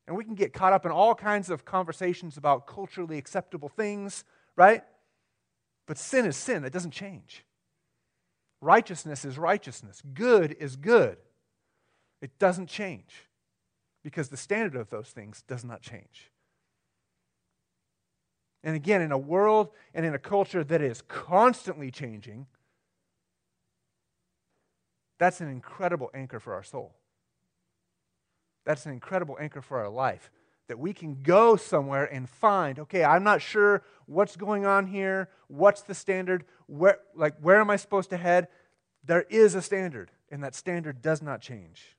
And 0.06 0.16
we 0.16 0.24
can 0.24 0.34
get 0.34 0.54
caught 0.54 0.72
up 0.72 0.86
in 0.86 0.92
all 0.92 1.14
kinds 1.14 1.50
of 1.50 1.66
conversations 1.66 2.38
about 2.38 2.66
culturally 2.66 3.18
acceptable 3.18 3.68
things, 3.68 4.24
right? 4.56 4.82
But 5.86 5.98
sin 5.98 6.24
is 6.24 6.36
sin, 6.36 6.64
it 6.64 6.72
doesn't 6.72 6.90
change. 6.92 7.44
Righteousness 8.62 9.26
is 9.26 9.36
righteousness, 9.38 10.02
good 10.14 10.56
is 10.58 10.76
good. 10.76 11.18
It 12.22 12.38
doesn't 12.38 12.68
change 12.68 13.28
because 14.02 14.30
the 14.30 14.36
standard 14.36 14.80
of 14.80 14.88
those 14.88 15.10
things 15.10 15.42
does 15.46 15.64
not 15.64 15.82
change. 15.82 16.30
And 18.64 18.76
again, 18.76 19.02
in 19.02 19.12
a 19.12 19.18
world 19.18 19.70
and 19.94 20.06
in 20.06 20.14
a 20.14 20.18
culture 20.18 20.62
that 20.64 20.80
is 20.80 21.02
constantly 21.02 21.90
changing, 21.90 22.46
that's 25.18 25.40
an 25.40 25.48
incredible 25.48 26.10
anchor 26.14 26.40
for 26.40 26.54
our 26.54 26.62
soul. 26.62 26.94
That's 28.64 28.86
an 28.86 28.92
incredible 28.92 29.36
anchor 29.40 29.62
for 29.62 29.80
our 29.80 29.88
life 29.88 30.30
that 30.68 30.78
we 30.78 30.92
can 30.92 31.22
go 31.22 31.54
somewhere 31.56 32.04
and 32.06 32.28
find 32.28 32.78
okay 32.78 33.04
i'm 33.04 33.22
not 33.22 33.42
sure 33.42 33.82
what's 34.06 34.36
going 34.36 34.64
on 34.64 34.86
here 34.86 35.28
what's 35.48 35.82
the 35.82 35.94
standard 35.94 36.44
where 36.66 36.98
like 37.14 37.34
where 37.40 37.60
am 37.60 37.68
i 37.68 37.76
supposed 37.76 38.08
to 38.08 38.16
head 38.16 38.48
there 39.04 39.26
is 39.28 39.54
a 39.54 39.60
standard 39.60 40.10
and 40.30 40.42
that 40.42 40.54
standard 40.54 41.02
does 41.02 41.20
not 41.20 41.42
change 41.42 41.96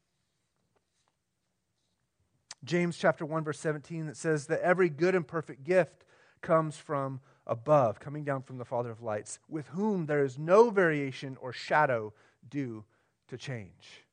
james 2.63 2.97
chapter 2.97 3.25
1 3.25 3.43
verse 3.43 3.59
17 3.59 4.07
that 4.07 4.17
says 4.17 4.47
that 4.47 4.59
every 4.61 4.89
good 4.89 5.13
and 5.13 5.27
perfect 5.27 5.63
gift 5.63 6.03
comes 6.43 6.77
from 6.77 7.19
above 7.47 7.99
coming 7.99 8.23
down 8.23 8.43
from 8.43 8.59
the 8.59 8.65
father 8.65 8.91
of 8.91 9.01
lights 9.01 9.39
with 9.49 9.67
whom 9.69 10.05
there 10.05 10.23
is 10.23 10.37
no 10.37 10.69
variation 10.69 11.35
or 11.41 11.51
shadow 11.51 12.13
due 12.47 12.83
to 13.27 13.37
change 13.37 14.03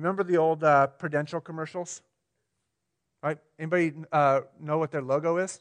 you 0.00 0.02
remember 0.02 0.22
the 0.22 0.38
old 0.38 0.64
uh, 0.64 0.86
Prudential 0.86 1.40
commercials? 1.40 2.00
Right? 3.22 3.36
Anybody 3.58 3.92
uh, 4.10 4.40
know 4.58 4.78
what 4.78 4.90
their 4.90 5.02
logo 5.02 5.36
is? 5.36 5.60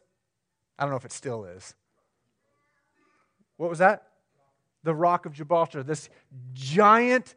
I 0.78 0.84
don't 0.84 0.92
know 0.92 0.98
if 0.98 1.04
it 1.04 1.12
still 1.12 1.44
is. 1.44 1.76
What 3.58 3.70
was 3.70 3.80
that? 3.80 4.08
The 4.84 4.96
Rock 4.96 5.26
of 5.26 5.34
Gibraltar, 5.34 5.84
this 5.84 6.10
giant 6.54 7.36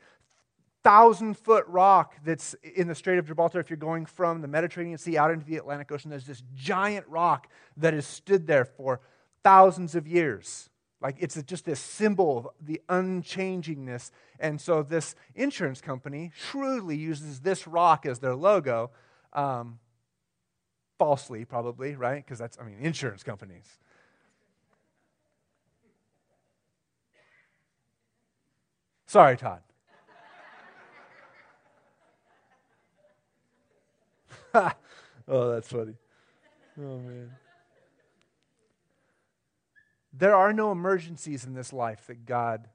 thousand 0.84 1.38
foot 1.38 1.64
rock 1.68 2.14
that's 2.24 2.54
in 2.74 2.88
the 2.88 2.94
Strait 2.94 3.18
of 3.18 3.26
Gibraltar. 3.26 3.60
If 3.60 3.70
you're 3.70 3.76
going 3.76 4.06
from 4.06 4.40
the 4.40 4.48
Mediterranean 4.48 4.98
Sea 4.98 5.16
out 5.16 5.30
into 5.30 5.46
the 5.46 5.56
Atlantic 5.56 5.90
Ocean, 5.92 6.10
there's 6.10 6.26
this 6.26 6.42
giant 6.54 7.06
rock 7.08 7.48
that 7.76 7.94
has 7.94 8.06
stood 8.06 8.46
there 8.46 8.64
for 8.64 9.00
thousands 9.42 9.94
of 9.94 10.06
years. 10.06 10.70
Like 11.00 11.16
it's 11.18 11.40
just 11.42 11.64
this 11.64 11.80
symbol 11.80 12.38
of 12.38 12.48
the 12.60 12.80
unchangingness. 12.88 14.10
And 14.38 14.60
so 14.60 14.82
this 14.82 15.14
insurance 15.34 15.80
company 15.80 16.30
shrewdly 16.34 16.96
uses 16.96 17.40
this 17.40 17.66
rock 17.66 18.06
as 18.06 18.20
their 18.20 18.34
logo. 18.34 18.90
Um, 19.32 19.78
falsely, 20.98 21.44
probably, 21.44 21.96
right? 21.96 22.24
Because 22.24 22.38
that's, 22.38 22.56
I 22.60 22.64
mean, 22.64 22.78
insurance 22.80 23.24
companies. 23.24 23.78
Sorry, 29.06 29.36
Todd. 29.36 29.62
oh, 35.28 35.50
that's 35.50 35.68
funny. 35.68 35.94
Oh, 36.78 36.98
man. 36.98 37.30
There 40.12 40.34
are 40.34 40.52
no 40.52 40.72
emergencies 40.72 41.44
in 41.44 41.54
this 41.54 41.72
life 41.72 42.06
that 42.06 42.26
God 42.26 42.68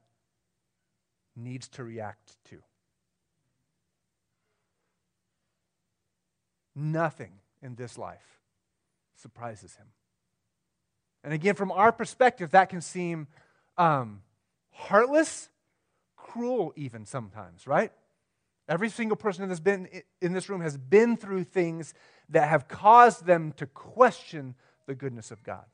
needs 1.36 1.68
to 1.68 1.84
react 1.84 2.36
to. 2.50 2.58
Nothing 6.74 7.32
in 7.62 7.76
this 7.76 7.96
life 7.96 8.40
surprises 9.16 9.76
him. 9.76 9.86
And 11.24 11.32
again, 11.32 11.54
from 11.54 11.72
our 11.72 11.92
perspective, 11.92 12.50
that 12.52 12.68
can 12.68 12.80
seem 12.80 13.26
um, 13.76 14.22
heartless, 14.70 15.48
cruel, 16.16 16.72
even 16.76 17.04
sometimes, 17.04 17.66
right? 17.66 17.92
Every 18.68 18.90
single 18.90 19.16
person 19.16 19.48
that's 19.48 19.60
been 19.60 19.88
in 20.20 20.34
this 20.34 20.48
room 20.48 20.60
has 20.60 20.76
been 20.76 21.16
through 21.16 21.44
things 21.44 21.94
that 22.28 22.48
have 22.48 22.68
caused 22.68 23.24
them 23.24 23.52
to 23.56 23.66
question 23.66 24.54
the 24.86 24.94
goodness 24.94 25.30
of 25.30 25.42
God. 25.42 25.64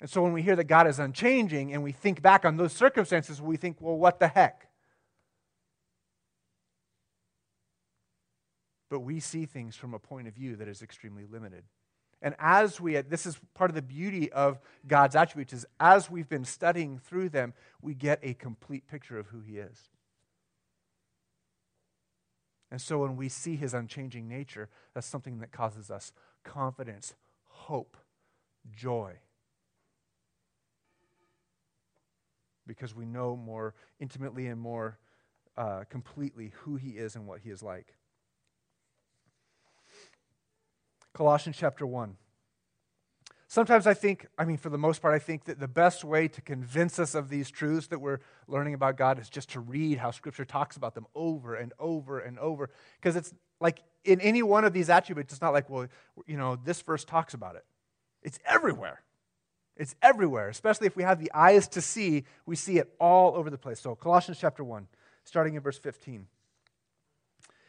And 0.00 0.08
so 0.08 0.22
when 0.22 0.32
we 0.32 0.40
hear 0.40 0.56
that 0.56 0.64
God 0.64 0.86
is 0.86 0.98
unchanging 0.98 1.74
and 1.74 1.82
we 1.82 1.92
think 1.92 2.22
back 2.22 2.46
on 2.46 2.56
those 2.56 2.72
circumstances, 2.72 3.42
we 3.42 3.58
think, 3.58 3.76
well, 3.80 3.98
what 3.98 4.18
the 4.18 4.28
heck? 4.28 4.68
But 8.88 9.00
we 9.00 9.20
see 9.20 9.44
things 9.44 9.76
from 9.76 9.92
a 9.92 9.98
point 9.98 10.26
of 10.26 10.34
view 10.34 10.56
that 10.56 10.66
is 10.66 10.80
extremely 10.80 11.26
limited. 11.26 11.64
And 12.22 12.34
as 12.38 12.80
we, 12.80 13.00
this 13.00 13.24
is 13.24 13.38
part 13.54 13.70
of 13.70 13.74
the 13.74 13.82
beauty 13.82 14.30
of 14.30 14.60
God's 14.86 15.16
attributes, 15.16 15.52
is 15.52 15.66
as 15.78 16.10
we've 16.10 16.28
been 16.28 16.44
studying 16.44 16.98
through 16.98 17.30
them, 17.30 17.54
we 17.80 17.94
get 17.94 18.20
a 18.22 18.34
complete 18.34 18.86
picture 18.86 19.18
of 19.18 19.28
who 19.28 19.40
He 19.40 19.58
is. 19.58 19.88
And 22.70 22.80
so 22.80 22.98
when 22.98 23.16
we 23.16 23.28
see 23.28 23.56
His 23.56 23.72
unchanging 23.74 24.28
nature, 24.28 24.68
that's 24.94 25.06
something 25.06 25.38
that 25.38 25.50
causes 25.50 25.90
us 25.90 26.12
confidence, 26.44 27.14
hope, 27.46 27.96
joy. 28.70 29.18
because 32.70 32.94
we 32.94 33.04
know 33.04 33.34
more 33.34 33.74
intimately 33.98 34.46
and 34.46 34.60
more 34.60 34.96
uh, 35.56 35.82
completely 35.90 36.52
who 36.60 36.76
he 36.76 36.90
is 36.90 37.16
and 37.16 37.26
what 37.26 37.40
he 37.40 37.50
is 37.50 37.64
like. 37.64 37.94
Colossians 41.12 41.56
chapter 41.58 41.86
1. 41.86 42.16
Sometimes 43.48 43.88
I 43.88 43.94
think, 43.94 44.28
I 44.38 44.44
mean, 44.44 44.58
for 44.58 44.68
the 44.68 44.78
most 44.78 45.02
part, 45.02 45.12
I 45.12 45.18
think 45.18 45.44
that 45.46 45.58
the 45.58 45.66
best 45.66 46.04
way 46.04 46.28
to 46.28 46.40
convince 46.40 47.00
us 47.00 47.16
of 47.16 47.28
these 47.28 47.50
truths 47.50 47.88
that 47.88 48.00
we're 48.00 48.20
learning 48.46 48.74
about 48.74 48.96
God 48.96 49.18
is 49.18 49.28
just 49.28 49.50
to 49.50 49.60
read 49.60 49.98
how 49.98 50.12
Scripture 50.12 50.44
talks 50.44 50.76
about 50.76 50.94
them 50.94 51.06
over 51.16 51.56
and 51.56 51.72
over 51.80 52.20
and 52.20 52.38
over. 52.38 52.70
Because 53.00 53.16
it's 53.16 53.34
like 53.60 53.82
in 54.04 54.20
any 54.20 54.44
one 54.44 54.64
of 54.64 54.72
these 54.72 54.88
attributes, 54.88 55.32
it's 55.32 55.42
not 55.42 55.52
like, 55.52 55.68
well, 55.68 55.88
you 56.26 56.36
know, 56.36 56.54
this 56.64 56.80
verse 56.82 57.04
talks 57.04 57.34
about 57.34 57.56
it. 57.56 57.64
It's 58.22 58.38
everywhere. 58.46 59.02
It's 59.76 59.96
everywhere, 60.02 60.48
especially 60.48 60.86
if 60.86 60.94
we 60.94 61.02
have 61.04 61.18
the 61.18 61.32
eyes 61.32 61.66
to 61.68 61.80
see, 61.80 62.24
we 62.44 62.54
see 62.54 62.78
it 62.78 62.94
all 63.00 63.34
over 63.34 63.48
the 63.48 63.58
place. 63.58 63.80
So, 63.80 63.94
Colossians 63.94 64.38
chapter 64.38 64.62
1, 64.62 64.86
starting 65.24 65.54
in 65.54 65.62
verse 65.62 65.78
15. 65.78 66.26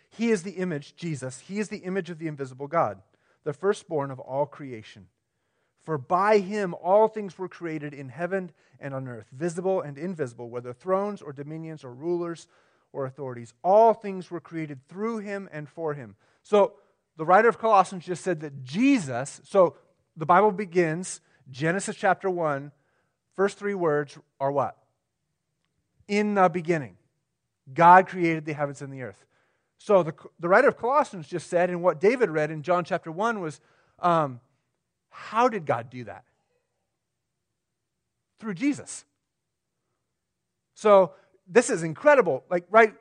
He 0.09 0.29
is 0.29 0.43
the 0.43 0.51
image, 0.51 0.95
Jesus, 0.95 1.39
he 1.39 1.57
is 1.57 1.69
the 1.69 1.77
image 1.77 2.09
of 2.09 2.19
the 2.19 2.27
invisible 2.27 2.67
God, 2.67 3.01
the 3.43 3.53
firstborn 3.53 4.11
of 4.11 4.19
all 4.19 4.45
creation. 4.45 5.07
For 5.81 5.97
by 5.97 6.37
him 6.39 6.75
all 6.75 7.07
things 7.07 7.37
were 7.37 7.49
created 7.49 7.93
in 7.93 8.09
heaven 8.09 8.51
and 8.79 8.93
on 8.93 9.07
earth, 9.07 9.27
visible 9.31 9.81
and 9.81 9.97
invisible, 9.97 10.49
whether 10.49 10.73
thrones 10.73 11.21
or 11.21 11.33
dominions 11.33 11.83
or 11.83 11.93
rulers 11.93 12.47
or 12.93 13.05
authorities. 13.05 13.53
All 13.63 13.93
things 13.93 14.29
were 14.29 14.39
created 14.39 14.87
through 14.87 15.19
him 15.19 15.49
and 15.51 15.67
for 15.67 15.93
him. 15.93 16.15
So, 16.43 16.73
the 17.17 17.25
writer 17.25 17.49
of 17.49 17.59
Colossians 17.59 18.05
just 18.05 18.23
said 18.23 18.39
that 18.39 18.63
Jesus, 18.63 19.41
so 19.43 19.75
the 20.15 20.25
Bible 20.25 20.51
begins 20.51 21.21
Genesis 21.49 21.95
chapter 21.95 22.29
1, 22.29 22.71
first 23.35 23.57
three 23.57 23.73
words 23.73 24.17
are 24.39 24.51
what? 24.51 24.77
In 26.07 26.35
the 26.35 26.49
beginning, 26.49 26.97
God 27.73 28.07
created 28.07 28.45
the 28.45 28.53
heavens 28.53 28.81
and 28.81 28.91
the 28.91 29.01
earth. 29.01 29.25
So 29.83 30.03
the, 30.03 30.13
the 30.39 30.47
writer 30.47 30.67
of 30.67 30.77
Colossians 30.77 31.27
just 31.27 31.49
said, 31.49 31.71
and 31.71 31.81
what 31.81 31.99
David 31.99 32.29
read 32.29 32.51
in 32.51 32.61
John 32.61 32.83
chapter 32.83 33.11
1 33.11 33.41
was, 33.41 33.59
um, 33.97 34.39
how 35.09 35.49
did 35.49 35.65
God 35.65 35.89
do 35.89 36.03
that? 36.03 36.23
Through 38.39 38.53
Jesus. 38.53 39.05
So 40.75 41.13
this 41.47 41.71
is 41.71 41.81
incredible. 41.81 42.43
Like, 42.47 42.65
right, 42.69 42.93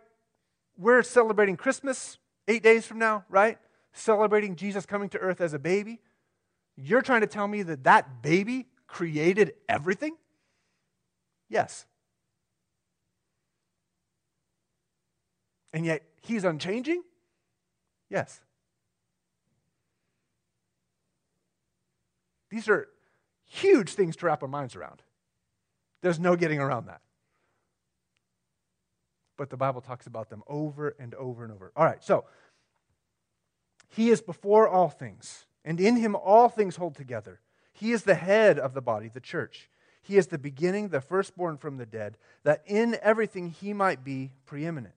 we're 0.78 1.02
celebrating 1.02 1.58
Christmas 1.58 2.16
eight 2.48 2.62
days 2.62 2.86
from 2.86 2.98
now, 2.98 3.26
right? 3.28 3.58
Celebrating 3.92 4.56
Jesus 4.56 4.86
coming 4.86 5.10
to 5.10 5.18
earth 5.18 5.42
as 5.42 5.52
a 5.52 5.58
baby. 5.58 6.00
You're 6.76 7.02
trying 7.02 7.20
to 7.20 7.26
tell 7.26 7.46
me 7.46 7.62
that 7.62 7.84
that 7.84 8.22
baby 8.22 8.68
created 8.86 9.52
everything? 9.68 10.16
Yes. 11.50 11.84
And 15.74 15.84
yet 15.84 16.09
he's 16.20 16.44
unchanging? 16.44 17.02
Yes. 18.08 18.40
These 22.50 22.68
are 22.68 22.88
huge 23.46 23.94
things 23.94 24.16
to 24.16 24.26
wrap 24.26 24.42
our 24.42 24.48
minds 24.48 24.76
around. 24.76 25.02
There's 26.02 26.18
no 26.18 26.36
getting 26.36 26.58
around 26.58 26.86
that. 26.86 27.00
But 29.36 29.50
the 29.50 29.56
Bible 29.56 29.80
talks 29.80 30.06
about 30.06 30.28
them 30.28 30.42
over 30.46 30.94
and 30.98 31.14
over 31.14 31.44
and 31.44 31.52
over. 31.52 31.72
All 31.76 31.84
right, 31.84 32.02
so 32.02 32.24
he 33.88 34.10
is 34.10 34.20
before 34.20 34.68
all 34.68 34.88
things 34.88 35.46
and 35.64 35.80
in 35.80 35.96
him 35.96 36.14
all 36.14 36.48
things 36.48 36.76
hold 36.76 36.94
together. 36.94 37.40
He 37.72 37.92
is 37.92 38.04
the 38.04 38.14
head 38.14 38.58
of 38.58 38.74
the 38.74 38.82
body, 38.82 39.08
the 39.08 39.20
church. 39.20 39.70
He 40.02 40.16
is 40.16 40.28
the 40.28 40.38
beginning, 40.38 40.88
the 40.88 41.00
firstborn 41.00 41.56
from 41.56 41.76
the 41.76 41.86
dead, 41.86 42.16
that 42.42 42.62
in 42.66 42.98
everything 43.02 43.50
he 43.50 43.72
might 43.72 44.02
be 44.02 44.32
preeminent. 44.46 44.94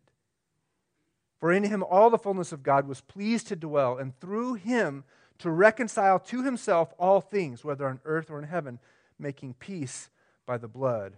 For 1.44 1.52
in 1.52 1.66
him 1.66 1.84
all 1.84 2.10
the 2.10 2.18
fullness 2.18 2.54
of 2.54 2.64
God 2.64 2.88
was 2.88 3.02
pleased 3.02 3.48
to 3.48 3.58
dwell, 3.58 3.98
and 3.98 4.18
through 4.18 4.54
him 4.54 5.04
to 5.40 5.50
reconcile 5.50 6.18
to 6.18 6.42
himself 6.42 6.94
all 6.98 7.20
things, 7.20 7.66
whether 7.66 7.86
on 7.86 8.00
earth 8.06 8.32
or 8.32 8.40
in 8.40 8.48
heaven, 8.48 8.80
making 9.20 9.56
peace 9.56 10.10
by 10.46 10.58
the 10.58 10.70
blood 10.70 11.18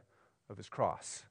of 0.49 0.57
his 0.57 0.67
cross. 0.67 1.25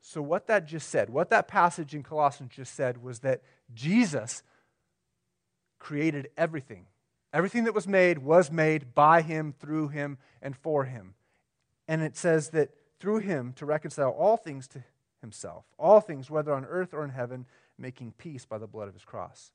So, 0.00 0.22
what 0.22 0.46
that 0.46 0.66
just 0.66 0.88
said, 0.88 1.10
what 1.10 1.28
that 1.28 1.46
passage 1.46 1.94
in 1.94 2.02
Colossians 2.02 2.52
just 2.56 2.74
said, 2.74 3.02
was 3.02 3.18
that 3.18 3.42
Jesus 3.74 4.42
created 5.78 6.30
everything. 6.38 6.86
Everything 7.34 7.64
that 7.64 7.74
was 7.74 7.86
made 7.86 8.20
was 8.20 8.50
made 8.50 8.94
by 8.94 9.20
him, 9.20 9.52
through 9.60 9.88
him, 9.88 10.16
and 10.40 10.56
for 10.56 10.86
him. 10.86 11.12
And 11.86 12.00
it 12.00 12.16
says 12.16 12.48
that 12.52 12.70
through 12.98 13.18
him 13.18 13.52
to 13.56 13.66
reconcile 13.66 14.08
all 14.08 14.38
things 14.38 14.66
to 14.68 14.82
himself, 15.20 15.64
all 15.78 16.00
things, 16.00 16.30
whether 16.30 16.52
on 16.52 16.64
earth 16.64 16.94
or 16.94 17.04
in 17.04 17.10
heaven, 17.10 17.46
making 17.78 18.12
peace 18.18 18.44
by 18.44 18.58
the 18.58 18.66
blood 18.66 18.88
of 18.88 18.94
his 18.94 19.04
cross. 19.04 19.52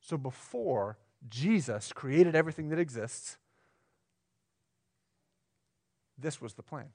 So 0.00 0.16
before 0.18 0.98
Jesus 1.28 1.92
created 1.92 2.34
everything 2.34 2.68
that 2.70 2.78
exists, 2.78 3.38
this 6.18 6.40
was 6.40 6.54
the 6.54 6.62
plan. 6.62 6.88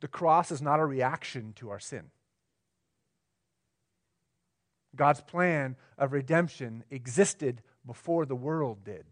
The 0.00 0.08
cross 0.08 0.50
is 0.50 0.60
not 0.60 0.80
a 0.80 0.84
reaction 0.84 1.52
to 1.56 1.70
our 1.70 1.78
sin. 1.78 2.10
God's 4.94 5.20
plan 5.20 5.76
of 5.96 6.12
redemption 6.12 6.84
existed 6.90 7.62
before 7.86 8.26
the 8.26 8.36
world 8.36 8.84
did. 8.84 9.06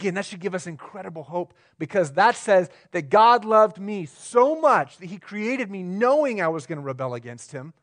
Again, 0.00 0.14
that 0.14 0.24
should 0.24 0.40
give 0.40 0.54
us 0.54 0.66
incredible 0.66 1.22
hope 1.22 1.52
because 1.78 2.12
that 2.12 2.34
says 2.34 2.70
that 2.92 3.10
God 3.10 3.44
loved 3.44 3.78
me 3.78 4.06
so 4.06 4.58
much 4.58 4.96
that 4.96 5.06
He 5.06 5.18
created 5.18 5.70
me 5.70 5.82
knowing 5.82 6.40
I 6.40 6.48
was 6.48 6.66
going 6.66 6.78
to 6.78 6.84
rebel 6.84 7.12
against 7.12 7.52
Him 7.52 7.74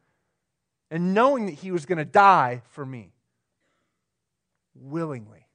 and 0.89 1.13
knowing 1.13 1.45
that 1.45 1.53
He 1.53 1.71
was 1.71 1.85
going 1.85 1.99
to 1.99 2.05
die 2.05 2.63
for 2.71 2.85
me 2.85 3.13
willingly. 4.73 5.47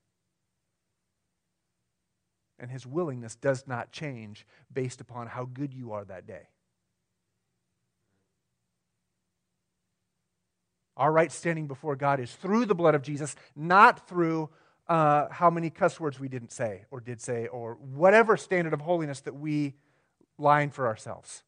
and 2.62 2.70
his 2.70 2.86
willingness 2.86 3.34
does 3.34 3.66
not 3.66 3.90
change 3.90 4.46
based 4.72 5.00
upon 5.00 5.26
how 5.26 5.44
good 5.44 5.74
you 5.74 5.92
are 5.92 6.04
that 6.04 6.28
day. 6.28 6.46
Our 10.96 11.10
right 11.10 11.32
standing 11.32 11.66
before 11.66 11.96
God 11.96 12.20
is 12.20 12.32
through 12.32 12.66
the 12.66 12.74
blood 12.76 12.94
of 12.94 13.02
Jesus, 13.02 13.34
not 13.56 14.08
through 14.08 14.48
uh, 14.88 15.28
how 15.30 15.50
many 15.50 15.70
cuss 15.70 15.98
words 16.00 16.18
we 16.18 16.28
didn't 16.28 16.52
say 16.52 16.84
or 16.90 17.00
did 17.00 17.20
say, 17.20 17.46
or 17.46 17.74
whatever 17.74 18.36
standard 18.36 18.72
of 18.72 18.80
holiness 18.80 19.20
that 19.20 19.34
we 19.34 19.74
line 20.38 20.70
for 20.70 20.86
ourselves. 20.86 21.42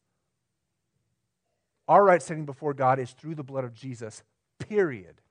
Our 1.87 2.03
right 2.03 2.21
standing 2.21 2.45
before 2.45 2.73
God 2.73 2.99
is 2.99 3.11
through 3.11 3.35
the 3.35 3.43
blood 3.43 3.63
of 3.63 3.73
Jesus, 3.73 4.23
period. 4.59 5.21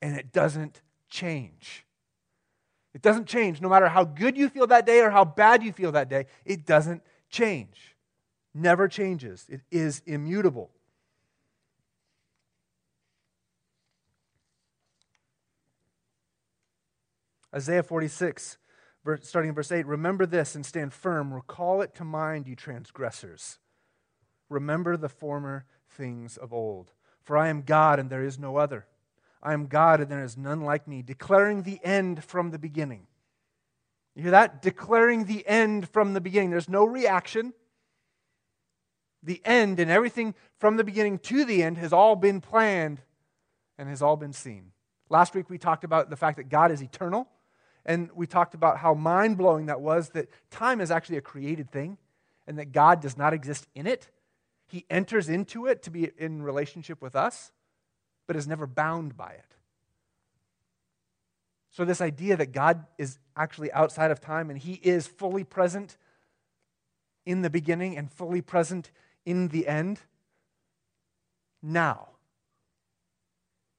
And 0.00 0.16
it 0.16 0.32
doesn't 0.32 0.80
change. 1.10 1.84
It 2.94 3.02
doesn't 3.02 3.26
change 3.26 3.60
no 3.60 3.68
matter 3.68 3.88
how 3.88 4.04
good 4.04 4.36
you 4.36 4.48
feel 4.48 4.66
that 4.68 4.86
day 4.86 5.00
or 5.00 5.10
how 5.10 5.24
bad 5.24 5.62
you 5.62 5.72
feel 5.72 5.92
that 5.92 6.08
day. 6.08 6.26
It 6.44 6.64
doesn't 6.64 7.02
change. 7.28 7.96
Never 8.54 8.88
changes. 8.88 9.46
It 9.48 9.60
is 9.70 10.02
immutable. 10.06 10.70
Isaiah 17.58 17.82
46, 17.82 18.56
starting 19.22 19.48
in 19.48 19.54
verse 19.54 19.72
8 19.72 19.84
Remember 19.84 20.26
this 20.26 20.54
and 20.54 20.64
stand 20.64 20.92
firm. 20.92 21.34
Recall 21.34 21.82
it 21.82 21.92
to 21.96 22.04
mind, 22.04 22.46
you 22.46 22.54
transgressors. 22.54 23.58
Remember 24.48 24.96
the 24.96 25.08
former 25.08 25.64
things 25.90 26.36
of 26.36 26.52
old. 26.52 26.92
For 27.24 27.36
I 27.36 27.48
am 27.48 27.62
God 27.62 27.98
and 27.98 28.10
there 28.10 28.22
is 28.22 28.38
no 28.38 28.58
other. 28.58 28.86
I 29.42 29.54
am 29.54 29.66
God 29.66 30.00
and 30.00 30.08
there 30.08 30.22
is 30.22 30.36
none 30.36 30.60
like 30.60 30.86
me, 30.86 31.02
declaring 31.02 31.64
the 31.64 31.80
end 31.82 32.22
from 32.22 32.52
the 32.52 32.60
beginning. 32.60 33.08
You 34.14 34.22
hear 34.22 34.30
that? 34.30 34.62
Declaring 34.62 35.24
the 35.24 35.44
end 35.44 35.88
from 35.88 36.14
the 36.14 36.20
beginning. 36.20 36.50
There's 36.50 36.68
no 36.68 36.84
reaction. 36.84 37.54
The 39.24 39.42
end 39.44 39.80
and 39.80 39.90
everything 39.90 40.36
from 40.58 40.76
the 40.76 40.84
beginning 40.84 41.18
to 41.18 41.44
the 41.44 41.64
end 41.64 41.76
has 41.78 41.92
all 41.92 42.14
been 42.14 42.40
planned 42.40 43.00
and 43.76 43.88
has 43.88 44.00
all 44.00 44.16
been 44.16 44.32
seen. 44.32 44.70
Last 45.10 45.34
week 45.34 45.50
we 45.50 45.58
talked 45.58 45.82
about 45.82 46.08
the 46.08 46.16
fact 46.16 46.36
that 46.36 46.48
God 46.48 46.70
is 46.70 46.80
eternal 46.80 47.28
and 47.88 48.10
we 48.14 48.26
talked 48.26 48.52
about 48.52 48.76
how 48.76 48.92
mind 48.92 49.38
blowing 49.38 49.66
that 49.66 49.80
was 49.80 50.10
that 50.10 50.28
time 50.50 50.82
is 50.82 50.90
actually 50.90 51.16
a 51.16 51.22
created 51.22 51.72
thing 51.72 51.96
and 52.46 52.58
that 52.58 52.70
God 52.70 53.00
does 53.00 53.16
not 53.16 53.32
exist 53.32 53.66
in 53.74 53.86
it. 53.86 54.10
He 54.66 54.84
enters 54.90 55.30
into 55.30 55.66
it 55.66 55.82
to 55.84 55.90
be 55.90 56.10
in 56.18 56.42
relationship 56.42 57.00
with 57.00 57.16
us, 57.16 57.50
but 58.26 58.36
is 58.36 58.46
never 58.46 58.66
bound 58.66 59.16
by 59.16 59.30
it. 59.30 59.56
So, 61.70 61.86
this 61.86 62.02
idea 62.02 62.36
that 62.36 62.52
God 62.52 62.84
is 62.98 63.18
actually 63.34 63.72
outside 63.72 64.10
of 64.10 64.20
time 64.20 64.50
and 64.50 64.58
He 64.58 64.74
is 64.74 65.06
fully 65.06 65.44
present 65.44 65.96
in 67.24 67.40
the 67.40 67.50
beginning 67.50 67.96
and 67.96 68.12
fully 68.12 68.42
present 68.42 68.90
in 69.24 69.48
the 69.48 69.66
end 69.66 70.00
now. 71.62 72.08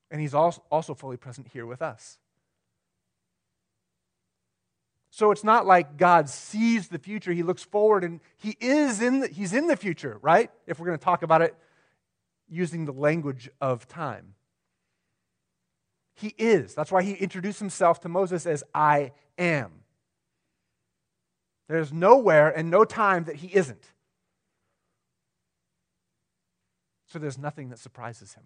And 0.09 0.19
He's 0.19 0.33
also 0.33 0.95
fully 0.95 1.17
present 1.17 1.49
here 1.53 1.67
with 1.67 1.83
us. 1.83 2.17
So 5.19 5.31
it's 5.31 5.43
not 5.43 5.67
like 5.67 5.97
God 5.97 6.29
sees 6.29 6.87
the 6.87 6.97
future, 6.97 7.33
he 7.33 7.43
looks 7.43 7.61
forward 7.61 8.05
and 8.05 8.21
he 8.37 8.55
is 8.61 9.01
in 9.01 9.19
the, 9.19 9.27
he's 9.27 9.51
in 9.51 9.67
the 9.67 9.75
future, 9.75 10.17
right? 10.21 10.49
If 10.65 10.79
we're 10.79 10.85
going 10.85 10.97
to 10.97 11.03
talk 11.03 11.23
about 11.23 11.41
it 11.41 11.53
using 12.47 12.85
the 12.85 12.93
language 12.93 13.49
of 13.59 13.85
time. 13.85 14.35
He 16.15 16.33
is. 16.37 16.73
That's 16.73 16.89
why 16.89 17.03
he 17.03 17.15
introduced 17.15 17.59
himself 17.59 17.99
to 17.99 18.07
Moses 18.07 18.45
as 18.45 18.63
I 18.73 19.11
am. 19.37 19.81
There's 21.67 21.91
nowhere 21.91 22.47
and 22.47 22.71
no 22.71 22.85
time 22.85 23.25
that 23.25 23.35
he 23.35 23.53
isn't. 23.53 23.91
So 27.07 27.19
there's 27.19 27.37
nothing 27.37 27.71
that 27.71 27.79
surprises 27.79 28.35
him. 28.35 28.45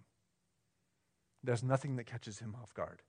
There's 1.44 1.62
nothing 1.62 1.94
that 1.98 2.06
catches 2.06 2.40
him 2.40 2.56
off 2.60 2.74
guard. 2.74 3.00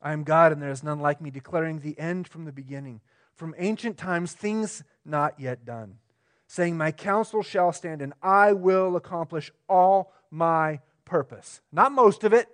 I 0.00 0.12
am 0.12 0.24
God, 0.24 0.52
and 0.52 0.62
there 0.62 0.70
is 0.70 0.82
none 0.82 1.00
like 1.00 1.20
me, 1.20 1.30
declaring 1.30 1.80
the 1.80 1.98
end 1.98 2.28
from 2.28 2.44
the 2.44 2.52
beginning, 2.52 3.00
from 3.34 3.54
ancient 3.58 3.98
times, 3.98 4.32
things 4.32 4.84
not 5.04 5.38
yet 5.38 5.64
done, 5.64 5.98
saying, 6.46 6.76
My 6.76 6.92
counsel 6.92 7.42
shall 7.42 7.72
stand, 7.72 8.00
and 8.00 8.12
I 8.22 8.52
will 8.52 8.96
accomplish 8.96 9.50
all 9.68 10.12
my 10.30 10.80
purpose. 11.04 11.60
Not 11.72 11.92
most 11.92 12.24
of 12.24 12.32
it, 12.32 12.48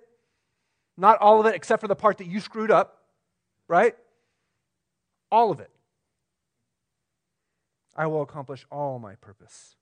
not 0.97 1.19
all 1.19 1.39
of 1.39 1.45
it, 1.45 1.55
except 1.55 1.81
for 1.81 1.87
the 1.87 1.95
part 1.95 2.17
that 2.17 2.27
you 2.27 2.39
screwed 2.39 2.71
up, 2.71 3.03
right? 3.67 3.95
All 5.31 5.51
of 5.51 5.59
it. 5.59 5.69
I 7.95 8.07
will 8.07 8.21
accomplish 8.21 8.65
all 8.71 8.99
my 8.99 9.15
purpose 9.15 9.75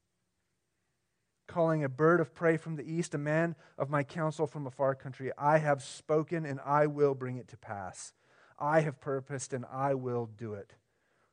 calling 1.47 1.83
a 1.83 1.89
bird 1.89 2.19
of 2.19 2.33
prey 2.33 2.57
from 2.57 2.75
the 2.75 2.89
east, 2.89 3.13
a 3.13 3.17
man 3.17 3.55
of 3.77 3.89
my 3.89 4.03
counsel 4.03 4.47
from 4.47 4.65
a 4.65 4.71
far 4.71 4.95
country. 4.95 5.31
I 5.37 5.57
have 5.57 5.83
spoken 5.83 6.45
and 6.45 6.59
I 6.65 6.87
will 6.87 7.13
bring 7.13 7.37
it 7.37 7.47
to 7.49 7.57
pass. 7.57 8.13
I 8.57 8.81
have 8.81 9.01
purposed 9.01 9.53
and 9.53 9.65
I 9.71 9.93
will 9.93 10.25
do 10.25 10.53
it. 10.53 10.73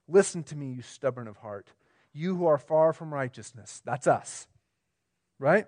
Listen 0.09 0.43
to 0.45 0.57
me, 0.57 0.73
you 0.73 0.83
stubborn 0.83 1.29
of 1.29 1.39
heart, 1.39 1.73
you 2.13 2.37
who 2.37 2.47
are 2.47 2.59
far 2.59 2.93
from 2.93 3.15
righteousness. 3.15 3.81
That's 3.85 4.07
us, 4.07 4.49
right? 5.39 5.67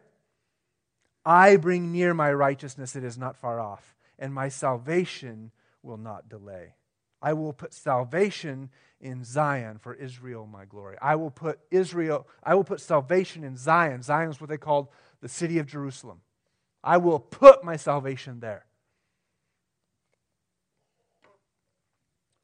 I 1.24 1.57
bring 1.57 1.92
near 1.92 2.14
my 2.14 2.33
righteousness, 2.33 2.96
it 2.96 3.05
is 3.05 3.16
not 3.16 3.37
far 3.37 3.61
off, 3.61 3.94
and 4.18 4.35
my 4.35 4.48
salvation 4.48 5.52
will 5.83 5.96
not 5.96 6.28
delay. 6.28 6.74
I 7.23 7.33
will 7.33 7.53
put 7.53 7.73
salvation 7.73 8.71
in 9.01 9.25
Zion 9.25 9.79
for 9.79 9.95
Israel, 9.95 10.47
my 10.47 10.65
glory. 10.65 10.97
I 11.01 11.17
will 11.17 11.31
put 11.31 11.61
Israel, 11.71 12.27
I 12.43 12.55
will 12.55 12.65
put 12.65 12.81
salvation 12.81 13.45
in 13.45 13.57
Zion. 13.57 14.03
Zion 14.03 14.31
is 14.31 14.41
what 14.41 14.51
they 14.51 14.59
called 14.59 14.89
the 15.21 15.29
city 15.29 15.59
of 15.59 15.67
Jerusalem. 15.67 16.21
I 16.83 16.97
will 16.97 17.21
put 17.21 17.65
my 17.65 17.77
salvation 17.77 18.41
there. 18.41 18.67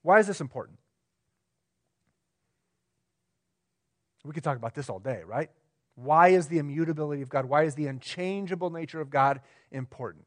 Why 0.03 0.21
is 0.21 0.27
this 0.27 0.41
important? 0.41 0.79
We 4.25 4.33
could 4.33 4.45
talk 4.45 4.57
about 4.57 4.75
this 4.75 4.89
all 4.89 4.99
day, 5.01 5.23
right? 5.27 5.51
Why 5.95 6.29
is 6.29 6.47
the 6.47 6.59
immutability 6.59 7.23
of 7.23 7.29
God, 7.29 7.47
why 7.47 7.65
is 7.65 7.75
the 7.75 7.87
unchangeable 7.87 8.71
nature 8.71 9.01
of 9.01 9.11
God 9.11 9.41
important? 9.73 10.27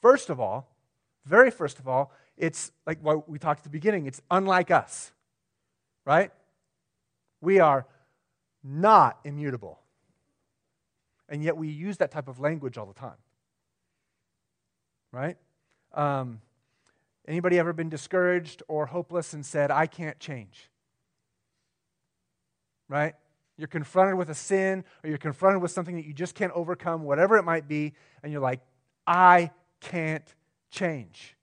First 0.00 0.28
of 0.28 0.40
all, 0.40 0.76
very 1.24 1.50
first 1.50 1.78
of 1.78 1.88
all, 1.88 2.12
it's 2.36 2.72
like 2.86 2.98
what 3.02 3.28
we 3.28 3.38
talked 3.38 3.60
at 3.60 3.64
the 3.64 3.70
beginning, 3.70 4.06
it's 4.06 4.20
unlike 4.30 4.70
us 4.70 5.12
right? 6.04 6.30
We 7.40 7.60
are 7.60 7.86
not 8.62 9.18
immutable. 9.24 9.80
And 11.28 11.42
yet 11.42 11.56
we 11.56 11.68
use 11.68 11.96
that 11.98 12.10
type 12.10 12.28
of 12.28 12.40
language 12.40 12.76
all 12.76 12.86
the 12.86 12.94
time. 12.94 13.16
Right? 15.12 15.36
Um, 15.92 16.40
anybody 17.26 17.58
ever 17.58 17.72
been 17.72 17.88
discouraged 17.88 18.62
or 18.68 18.86
hopeless 18.86 19.32
and 19.32 19.44
said, 19.44 19.70
I 19.70 19.86
can't 19.86 20.18
change? 20.18 20.70
Right? 22.88 23.14
You're 23.56 23.68
confronted 23.68 24.16
with 24.16 24.30
a 24.30 24.34
sin 24.34 24.84
or 25.02 25.08
you're 25.08 25.18
confronted 25.18 25.62
with 25.62 25.70
something 25.70 25.96
that 25.96 26.04
you 26.04 26.12
just 26.12 26.34
can't 26.34 26.52
overcome, 26.54 27.04
whatever 27.04 27.36
it 27.36 27.42
might 27.42 27.68
be, 27.68 27.92
and 28.22 28.32
you're 28.32 28.40
like, 28.40 28.60
I 29.06 29.50
can't 29.80 30.34
change. 30.70 31.36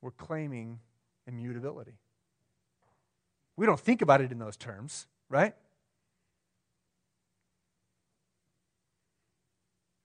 We're 0.00 0.10
claiming 0.12 0.80
immutability. 1.26 1.98
We 3.56 3.66
don't 3.66 3.80
think 3.80 4.02
about 4.02 4.20
it 4.20 4.30
in 4.30 4.38
those 4.38 4.56
terms, 4.56 5.06
right? 5.28 5.54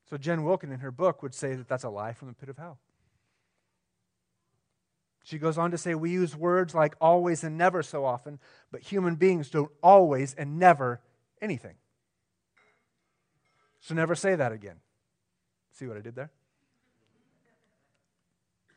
So 0.09 0.17
Jen 0.17 0.43
Wilkin 0.43 0.71
in 0.71 0.79
her 0.79 0.91
book 0.91 1.23
would 1.23 1.33
say 1.33 1.55
that 1.55 1.67
that's 1.67 1.83
a 1.83 1.89
lie 1.89 2.13
from 2.13 2.27
the 2.27 2.33
pit 2.33 2.49
of 2.49 2.57
hell. 2.57 2.79
She 5.23 5.37
goes 5.37 5.57
on 5.57 5.71
to 5.71 5.77
say, 5.77 5.95
We 5.95 6.11
use 6.11 6.35
words 6.35 6.75
like 6.75 6.95
always 6.99 7.43
and 7.43 7.57
never 7.57 7.81
so 7.81 8.05
often, 8.05 8.39
but 8.71 8.81
human 8.81 9.15
beings 9.15 9.49
don't 9.49 9.71
always 9.81 10.33
and 10.33 10.59
never 10.59 11.01
anything. 11.41 11.75
So 13.79 13.93
never 13.93 14.15
say 14.15 14.35
that 14.35 14.51
again. 14.51 14.77
See 15.71 15.87
what 15.87 15.97
I 15.97 16.01
did 16.01 16.15
there? 16.15 16.31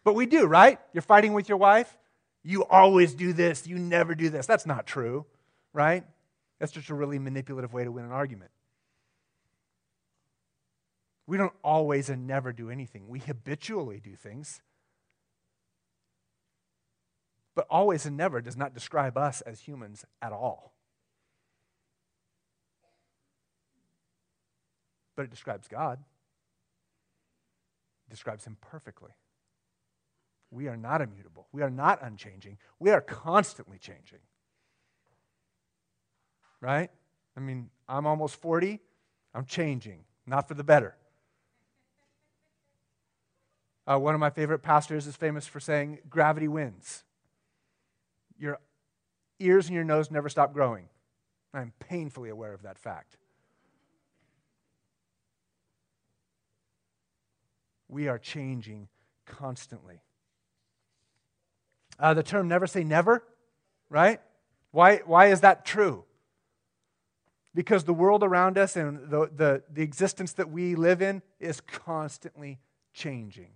But 0.06 0.14
we 0.14 0.24
do, 0.24 0.46
right? 0.46 0.80
You're 0.94 1.02
fighting 1.02 1.34
with 1.34 1.50
your 1.50 1.58
wife 1.58 1.94
you 2.46 2.64
always 2.64 3.12
do 3.12 3.32
this, 3.32 3.66
you 3.66 3.76
never 3.76 4.14
do 4.14 4.30
this. 4.30 4.46
That's 4.46 4.66
not 4.66 4.86
true, 4.86 5.26
right? 5.72 6.04
That's 6.60 6.70
just 6.70 6.90
a 6.90 6.94
really 6.94 7.18
manipulative 7.18 7.72
way 7.72 7.82
to 7.82 7.90
win 7.90 8.04
an 8.04 8.12
argument. 8.12 8.52
We 11.26 11.36
don't 11.36 11.52
always 11.64 12.08
and 12.08 12.28
never 12.28 12.52
do 12.52 12.70
anything, 12.70 13.08
we 13.08 13.18
habitually 13.18 13.98
do 13.98 14.14
things. 14.14 14.60
But 17.56 17.66
always 17.68 18.06
and 18.06 18.16
never 18.16 18.40
does 18.40 18.56
not 18.56 18.74
describe 18.74 19.18
us 19.18 19.40
as 19.40 19.58
humans 19.60 20.04
at 20.22 20.30
all. 20.30 20.72
But 25.16 25.24
it 25.24 25.30
describes 25.30 25.66
God. 25.66 25.98
describes 28.08 28.44
him 28.44 28.56
perfectly. 28.60 29.10
We 30.50 30.68
are 30.68 30.76
not 30.76 31.00
immutable. 31.00 31.48
We 31.52 31.62
are 31.62 31.70
not 31.70 32.02
unchanging. 32.02 32.59
We 32.78 32.90
are 32.90 33.00
constantly 33.00 33.78
changing. 33.78 34.20
Right? 36.61 36.90
I 37.37 37.40
mean, 37.40 37.70
I'm 37.88 38.06
almost 38.06 38.40
40. 38.40 38.80
I'm 39.35 39.44
changing, 39.44 40.04
not 40.26 40.48
for 40.48 40.54
the 40.54 40.64
better. 40.64 40.96
Uh, 43.87 43.98
one 43.98 44.14
of 44.14 44.20
my 44.20 44.30
favorite 44.30 44.61
pastors 44.61 45.06
is 45.06 45.14
famous 45.14 45.46
for 45.46 45.61
saying, 45.61 45.98
gravity 46.09 46.48
wins. 46.48 47.04
Your 48.38 48.59
ears 49.38 49.66
and 49.66 49.74
your 49.74 49.85
nose 49.85 50.11
never 50.11 50.28
stop 50.28 50.52
growing. 50.52 50.88
I'm 51.54 51.72
painfully 51.78 52.30
aware 52.30 52.52
of 52.52 52.62
that 52.62 52.78
fact. 52.78 53.16
We 57.88 58.09
are 58.09 58.18
changing 58.18 58.88
constantly. 59.24 60.00
Uh, 61.98 62.14
the 62.14 62.22
term 62.22 62.48
never 62.48 62.66
say 62.66 62.85
never, 62.85 63.24
right? 63.88 64.20
Why, 64.70 64.98
why 65.06 65.26
is 65.26 65.40
that 65.40 65.64
true? 65.64 66.04
Because 67.54 67.85
the 67.85 67.94
world 67.94 68.22
around 68.22 68.59
us 68.59 68.76
and 68.76 69.09
the, 69.09 69.30
the, 69.35 69.62
the 69.72 69.82
existence 69.82 70.35
that 70.35 70.50
we 70.50 70.74
live 70.74 71.00
in 71.00 71.22
is 71.40 71.61
constantly 71.61 72.59
changing. 72.92 73.52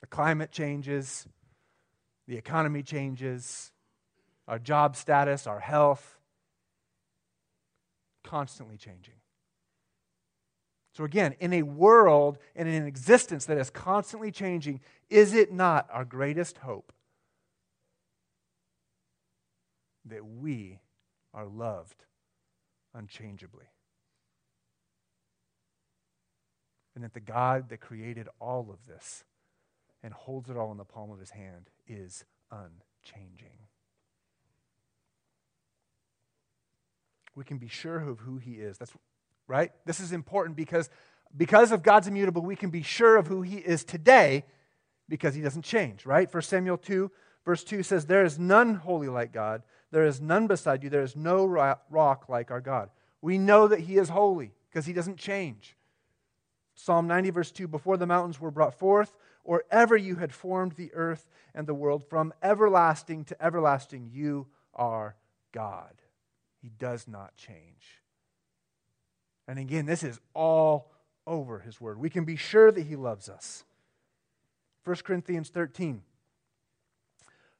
The 0.00 0.06
climate 0.06 0.50
changes, 0.50 1.26
the 2.26 2.36
economy 2.36 2.82
changes, 2.82 3.72
our 4.48 4.58
job 4.58 4.96
status, 4.96 5.46
our 5.46 5.60
health, 5.60 6.18
constantly 8.24 8.76
changing. 8.76 9.14
So, 10.96 11.04
again, 11.04 11.34
in 11.40 11.52
a 11.52 11.60
world 11.60 12.38
and 12.54 12.66
in 12.66 12.74
an 12.74 12.86
existence 12.86 13.44
that 13.44 13.58
is 13.58 13.68
constantly 13.68 14.30
changing, 14.30 14.80
is 15.10 15.34
it 15.34 15.52
not 15.52 15.86
our 15.92 16.06
greatest 16.06 16.56
hope 16.56 16.90
that 20.06 20.24
we 20.24 20.78
are 21.34 21.44
loved 21.44 22.06
unchangeably? 22.94 23.66
And 26.94 27.04
that 27.04 27.12
the 27.12 27.20
God 27.20 27.68
that 27.68 27.80
created 27.82 28.26
all 28.40 28.70
of 28.70 28.86
this 28.86 29.24
and 30.02 30.14
holds 30.14 30.48
it 30.48 30.56
all 30.56 30.72
in 30.72 30.78
the 30.78 30.84
palm 30.86 31.10
of 31.10 31.18
his 31.18 31.28
hand 31.28 31.68
is 31.86 32.24
unchanging. 32.50 33.58
We 37.34 37.44
can 37.44 37.58
be 37.58 37.68
sure 37.68 37.98
of 37.98 38.20
who 38.20 38.38
he 38.38 38.52
is. 38.52 38.78
That's 38.78 38.92
right? 39.46 39.72
This 39.84 40.00
is 40.00 40.12
important 40.12 40.56
because 40.56 40.90
because 41.36 41.72
of 41.72 41.82
God's 41.82 42.08
immutable, 42.08 42.42
we 42.42 42.56
can 42.56 42.70
be 42.70 42.82
sure 42.82 43.16
of 43.16 43.26
who 43.26 43.42
he 43.42 43.56
is 43.56 43.84
today 43.84 44.44
because 45.08 45.34
he 45.34 45.42
doesn't 45.42 45.64
change, 45.64 46.06
right? 46.06 46.32
1 46.32 46.42
Samuel 46.42 46.78
2, 46.78 47.10
verse 47.44 47.62
2 47.64 47.82
says, 47.82 48.06
There 48.06 48.24
is 48.24 48.38
none 48.38 48.76
holy 48.76 49.08
like 49.08 49.32
God. 49.32 49.62
There 49.90 50.06
is 50.06 50.20
none 50.20 50.46
beside 50.46 50.82
you. 50.82 50.90
There 50.90 51.02
is 51.02 51.16
no 51.16 51.44
rock 51.44 52.28
like 52.28 52.50
our 52.50 52.60
God. 52.60 52.90
We 53.20 53.38
know 53.38 53.68
that 53.68 53.80
he 53.80 53.96
is 53.96 54.08
holy 54.08 54.52
because 54.68 54.86
he 54.86 54.92
doesn't 54.92 55.18
change. 55.18 55.76
Psalm 56.74 57.06
90, 57.06 57.30
verse 57.30 57.50
2 57.50 57.68
Before 57.68 57.96
the 57.96 58.06
mountains 58.06 58.40
were 58.40 58.50
brought 58.50 58.78
forth, 58.78 59.16
or 59.44 59.64
ever 59.70 59.96
you 59.96 60.16
had 60.16 60.32
formed 60.32 60.72
the 60.72 60.92
earth 60.94 61.28
and 61.54 61.66
the 61.66 61.74
world, 61.74 62.04
from 62.08 62.32
everlasting 62.42 63.24
to 63.24 63.44
everlasting, 63.44 64.10
you 64.12 64.46
are 64.74 65.16
God. 65.52 66.02
He 66.60 66.68
does 66.68 67.06
not 67.06 67.36
change. 67.36 68.02
And 69.48 69.58
again, 69.58 69.86
this 69.86 70.02
is 70.02 70.18
all 70.34 70.90
over 71.26 71.60
his 71.60 71.80
word. 71.80 71.98
We 71.98 72.10
can 72.10 72.24
be 72.24 72.36
sure 72.36 72.70
that 72.70 72.86
he 72.86 72.96
loves 72.96 73.28
us. 73.28 73.64
1 74.84 74.96
Corinthians 75.04 75.48
13. 75.48 76.02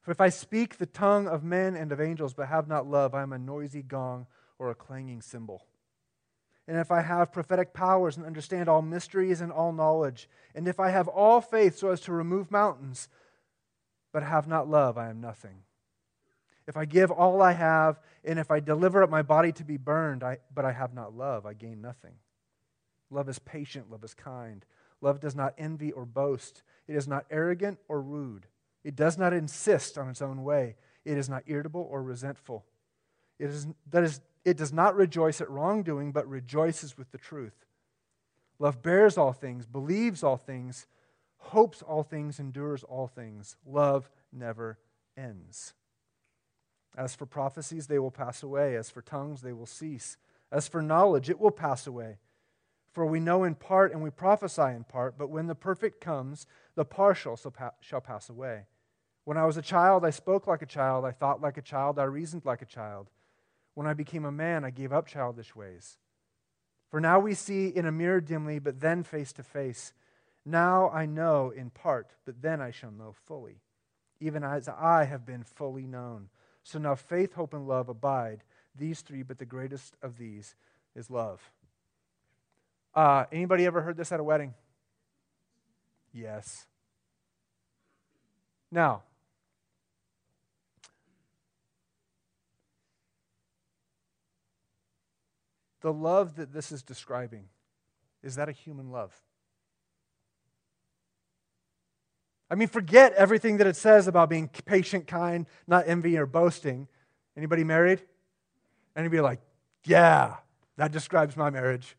For 0.01 0.11
if 0.11 0.21
I 0.21 0.29
speak 0.29 0.77
the 0.77 0.85
tongue 0.85 1.27
of 1.27 1.43
men 1.43 1.75
and 1.75 1.91
of 1.91 1.99
angels, 1.99 2.33
but 2.33 2.47
have 2.47 2.67
not 2.67 2.87
love, 2.87 3.13
I 3.13 3.23
am 3.23 3.33
a 3.33 3.37
noisy 3.37 3.81
gong 3.81 4.25
or 4.57 4.69
a 4.69 4.75
clanging 4.75 5.21
cymbal. 5.21 5.65
And 6.67 6.77
if 6.77 6.91
I 6.91 7.01
have 7.01 7.31
prophetic 7.31 7.73
powers 7.73 8.17
and 8.17 8.25
understand 8.25 8.67
all 8.67 8.81
mysteries 8.81 9.41
and 9.41 9.51
all 9.51 9.71
knowledge, 9.71 10.29
and 10.55 10.67
if 10.67 10.79
I 10.79 10.89
have 10.89 11.07
all 11.07 11.41
faith 11.41 11.77
so 11.77 11.89
as 11.89 12.01
to 12.01 12.11
remove 12.11 12.51
mountains, 12.51 13.09
but 14.11 14.23
have 14.23 14.47
not 14.47 14.69
love, 14.69 14.97
I 14.97 15.09
am 15.09 15.21
nothing. 15.21 15.63
If 16.67 16.75
I 16.75 16.85
give 16.85 17.11
all 17.11 17.41
I 17.41 17.53
have, 17.53 17.99
and 18.25 18.37
if 18.37 18.51
I 18.51 18.59
deliver 18.59 19.01
up 19.01 19.09
my 19.09 19.21
body 19.21 19.51
to 19.53 19.63
be 19.63 19.77
burned, 19.77 20.23
I, 20.23 20.39
but 20.53 20.65
I 20.65 20.73
have 20.73 20.93
not 20.93 21.15
love, 21.15 21.45
I 21.45 21.53
gain 21.53 21.81
nothing. 21.81 22.13
Love 23.09 23.29
is 23.29 23.39
patient, 23.39 23.89
love 23.89 24.03
is 24.03 24.13
kind. 24.13 24.65
Love 24.99 25.19
does 25.19 25.35
not 25.35 25.53
envy 25.57 25.91
or 25.91 26.05
boast. 26.05 26.63
It 26.87 26.95
is 26.95 27.07
not 27.07 27.25
arrogant 27.31 27.79
or 27.87 28.01
rude. 28.01 28.47
It 28.83 28.95
does 28.95 29.17
not 29.17 29.31
insist 29.31 29.97
on 29.97 30.09
its 30.09 30.21
own 30.21 30.43
way. 30.43 30.75
It 31.05 31.17
is 31.17 31.29
not 31.29 31.43
irritable 31.47 31.87
or 31.89 32.03
resentful. 32.03 32.65
It, 33.39 33.49
is, 33.49 33.67
that 33.91 34.03
is, 34.03 34.21
it 34.43 34.57
does 34.57 34.73
not 34.73 34.95
rejoice 34.95 35.39
at 35.39 35.49
wrongdoing, 35.49 36.11
but 36.11 36.27
rejoices 36.27 36.97
with 36.97 37.11
the 37.11 37.17
truth. 37.17 37.65
Love 38.59 38.81
bears 38.81 39.17
all 39.17 39.33
things, 39.33 39.65
believes 39.65 40.23
all 40.23 40.37
things, 40.37 40.87
hopes 41.37 41.81
all 41.81 42.03
things, 42.03 42.39
endures 42.39 42.83
all 42.83 43.07
things. 43.07 43.55
Love 43.65 44.09
never 44.33 44.79
ends. 45.15 45.73
As 46.97 47.15
for 47.15 47.27
prophecies, 47.27 47.85
they 47.85 47.99
will 47.99 48.11
pass 48.11 48.41
away. 48.41 48.75
As 48.75 48.89
for 48.89 49.03
tongues, 49.03 49.41
they 49.41 49.53
will 49.53 49.67
cease. 49.67 50.17
As 50.51 50.67
for 50.67 50.81
knowledge, 50.81 51.29
it 51.29 51.39
will 51.39 51.51
pass 51.51 51.85
away. 51.85 52.17
For 52.91 53.05
we 53.05 53.19
know 53.19 53.43
in 53.43 53.53
part 53.53 53.93
and 53.93 54.01
we 54.01 54.09
prophesy 54.09 54.63
in 54.63 54.83
part, 54.83 55.15
but 55.15 55.29
when 55.29 55.45
the 55.45 55.53
perfect 55.53 56.01
comes, 56.01 56.47
the 56.73 56.83
partial 56.83 57.39
shall 57.81 58.01
pass 58.01 58.29
away. 58.29 58.65
When 59.23 59.37
I 59.37 59.45
was 59.45 59.57
a 59.57 59.61
child, 59.61 60.03
I 60.03 60.09
spoke 60.09 60.47
like 60.47 60.63
a 60.63 60.65
child, 60.65 61.05
I 61.05 61.11
thought 61.11 61.39
like 61.39 61.57
a 61.57 61.61
child, 61.61 61.99
I 61.99 62.05
reasoned 62.05 62.45
like 62.45 62.63
a 62.63 62.65
child. 62.65 63.11
When 63.75 63.85
I 63.85 63.93
became 63.93 64.25
a 64.25 64.31
man, 64.31 64.65
I 64.65 64.71
gave 64.71 64.91
up 64.91 65.05
childish 65.05 65.55
ways. 65.55 65.97
For 66.89 66.99
now 66.99 67.19
we 67.19 67.35
see 67.35 67.67
in 67.67 67.85
a 67.85 67.91
mirror 67.91 68.21
dimly, 68.21 68.57
but 68.57 68.79
then 68.79 69.03
face 69.03 69.31
to 69.33 69.43
face. 69.43 69.93
Now 70.45 70.89
I 70.89 71.05
know 71.05 71.51
in 71.51 71.69
part, 71.69 72.15
but 72.25 72.41
then 72.41 72.61
I 72.61 72.71
shall 72.71 72.89
know 72.89 73.13
fully, 73.25 73.61
even 74.19 74.43
as 74.43 74.67
I 74.67 75.03
have 75.03 75.25
been 75.25 75.43
fully 75.43 75.85
known. 75.85 76.29
So 76.67 76.79
now 76.79 76.95
faith, 76.95 77.35
hope, 77.35 77.53
and 77.53 77.65
love 77.65 77.87
abide, 77.87 78.43
these 78.75 78.99
three, 78.99 79.23
but 79.23 79.37
the 79.37 79.45
greatest 79.45 79.95
of 80.01 80.17
these 80.17 80.53
is 80.97 81.09
love. 81.09 81.49
Uh, 82.93 83.23
anybody 83.31 83.65
ever 83.65 83.81
heard 83.81 83.95
this 83.95 84.11
at 84.11 84.19
a 84.19 84.23
wedding? 84.23 84.53
Yes. 86.11 86.65
Now, 88.69 89.03
the 95.79 95.93
love 95.93 96.35
that 96.35 96.51
this 96.51 96.73
is 96.73 96.83
describing, 96.83 97.45
is 98.21 98.35
that 98.35 98.49
a 98.49 98.51
human 98.51 98.91
love? 98.91 99.15
I 102.49 102.55
mean, 102.55 102.67
forget 102.67 103.13
everything 103.13 103.57
that 103.57 103.67
it 103.67 103.75
says 103.75 104.07
about 104.07 104.29
being 104.29 104.47
patient, 104.47 105.07
kind, 105.07 105.45
not 105.67 105.87
envying 105.87 106.17
or 106.17 106.25
boasting. 106.25 106.87
Anybody 107.35 107.63
married? 107.63 108.01
Anybody 108.95 109.21
like, 109.21 109.41
yeah, 109.83 110.37
that 110.77 110.91
describes 110.91 111.35
my 111.35 111.49
marriage. 111.49 111.97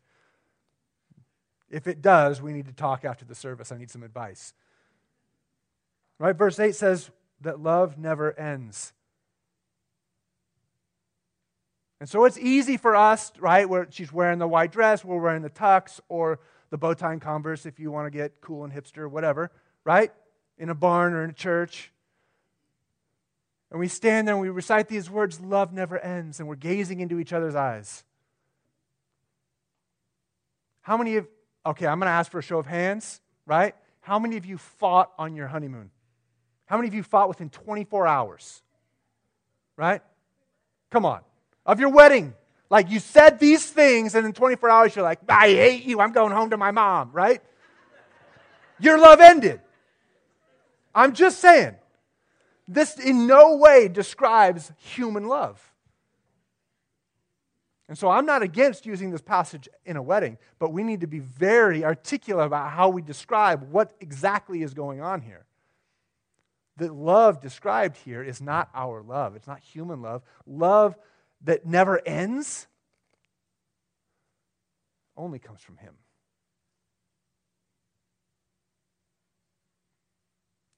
If 1.69 1.87
it 1.87 2.01
does, 2.01 2.41
we 2.41 2.51
need 2.51 2.65
to 2.65 2.73
talk 2.73 3.05
after 3.05 3.25
the 3.25 3.35
service. 3.35 3.71
I 3.71 3.77
need 3.77 3.91
some 3.91 4.03
advice. 4.03 4.53
Right? 6.17 6.35
Verse 6.35 6.59
8 6.59 6.75
says 6.75 7.11
that 7.41 7.61
love 7.61 7.97
never 7.97 8.37
ends. 8.37 8.93
And 11.99 12.07
so 12.09 12.25
it's 12.25 12.37
easy 12.37 12.77
for 12.77 12.95
us, 12.95 13.31
right? 13.39 13.67
Where 13.67 13.87
she's 13.89 14.11
wearing 14.11 14.39
the 14.39 14.47
white 14.47 14.71
dress, 14.71 15.03
we're 15.03 15.19
wearing 15.19 15.41
the 15.41 15.49
tux 15.49 15.99
or 16.07 16.39
the 16.69 16.77
bow 16.77 16.93
tie 16.93 17.11
and 17.11 17.21
converse 17.21 17.65
if 17.65 17.79
you 17.79 17.91
want 17.91 18.05
to 18.05 18.11
get 18.11 18.41
cool 18.41 18.63
and 18.63 18.73
hipster, 18.73 19.09
whatever, 19.09 19.51
right? 19.83 20.11
In 20.59 20.69
a 20.69 20.75
barn 20.75 21.13
or 21.13 21.23
in 21.23 21.31
a 21.31 21.33
church. 21.33 21.91
And 23.71 23.79
we 23.79 23.87
stand 23.87 24.27
there 24.27 24.35
and 24.35 24.41
we 24.41 24.49
recite 24.49 24.87
these 24.87 25.09
words 25.09 25.39
love 25.39 25.73
never 25.73 25.97
ends, 25.97 26.39
and 26.39 26.47
we're 26.47 26.55
gazing 26.55 26.99
into 26.99 27.19
each 27.19 27.33
other's 27.33 27.55
eyes. 27.55 28.03
How 30.81 30.97
many 30.97 31.17
of, 31.17 31.27
okay, 31.65 31.87
I'm 31.87 31.99
going 31.99 32.07
to 32.07 32.11
ask 32.11 32.31
for 32.31 32.39
a 32.39 32.43
show 32.43 32.57
of 32.57 32.65
hands, 32.65 33.21
right? 33.45 33.75
How 34.01 34.19
many 34.19 34.37
of 34.37 34.45
you 34.45 34.57
fought 34.57 35.11
on 35.17 35.35
your 35.35 35.47
honeymoon? 35.47 35.91
How 36.65 36.77
many 36.77 36.87
of 36.87 36.93
you 36.93 37.03
fought 37.03 37.29
within 37.29 37.49
24 37.49 38.07
hours? 38.07 38.61
Right? 39.75 40.01
Come 40.89 41.05
on. 41.05 41.21
Of 41.65 41.79
your 41.79 41.89
wedding. 41.89 42.33
Like 42.69 42.89
you 42.89 42.99
said 42.99 43.39
these 43.39 43.65
things, 43.65 44.15
and 44.15 44.25
in 44.25 44.33
24 44.33 44.69
hours 44.69 44.95
you're 44.95 45.03
like, 45.03 45.19
I 45.27 45.49
hate 45.49 45.85
you. 45.85 45.99
I'm 45.99 46.11
going 46.11 46.31
home 46.31 46.51
to 46.51 46.57
my 46.57 46.71
mom, 46.71 47.11
right? 47.13 47.41
Your 48.79 48.97
love 48.99 49.19
ended. 49.19 49.61
I'm 50.93 51.13
just 51.13 51.39
saying, 51.39 51.75
this 52.67 52.97
in 52.99 53.27
no 53.27 53.55
way 53.55 53.87
describes 53.87 54.71
human 54.77 55.27
love. 55.27 55.61
And 57.87 57.97
so 57.97 58.09
I'm 58.09 58.27
not 58.27 58.43
against 58.43 58.85
using 58.85 59.09
this 59.09 59.21
passage 59.21 59.67
in 59.83 59.97
a 59.97 60.01
wedding, 60.01 60.37
but 60.59 60.71
we 60.71 60.83
need 60.83 61.01
to 61.01 61.07
be 61.07 61.19
very 61.19 61.83
articulate 61.83 62.45
about 62.45 62.69
how 62.71 62.89
we 62.89 63.01
describe 63.01 63.71
what 63.71 63.95
exactly 63.99 64.61
is 64.61 64.75
going 64.75 65.01
on 65.01 65.21
here. 65.21 65.45
The 66.77 66.93
love 66.93 67.41
described 67.41 67.97
here 67.97 68.21
is 68.21 68.39
not 68.39 68.69
our 68.75 69.01
love, 69.01 69.35
it's 69.35 69.47
not 69.47 69.59
human 69.59 70.01
love. 70.01 70.21
Love 70.45 70.95
that 71.41 71.65
never 71.65 71.99
ends 72.05 72.67
only 75.17 75.39
comes 75.39 75.61
from 75.61 75.77
Him. 75.77 75.95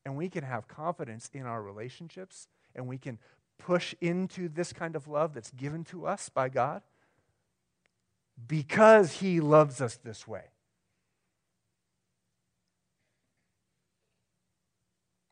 And 0.05 0.17
we 0.17 0.29
can 0.29 0.43
have 0.43 0.67
confidence 0.67 1.29
in 1.33 1.45
our 1.45 1.61
relationships, 1.61 2.47
and 2.75 2.87
we 2.87 2.97
can 2.97 3.19
push 3.59 3.93
into 4.01 4.49
this 4.49 4.73
kind 4.73 4.95
of 4.95 5.07
love 5.07 5.33
that's 5.33 5.51
given 5.51 5.83
to 5.85 6.07
us 6.07 6.29
by 6.29 6.49
God 6.49 6.81
because 8.47 9.13
He 9.13 9.39
loves 9.39 9.81
us 9.81 9.97
this 10.03 10.27
way. 10.27 10.45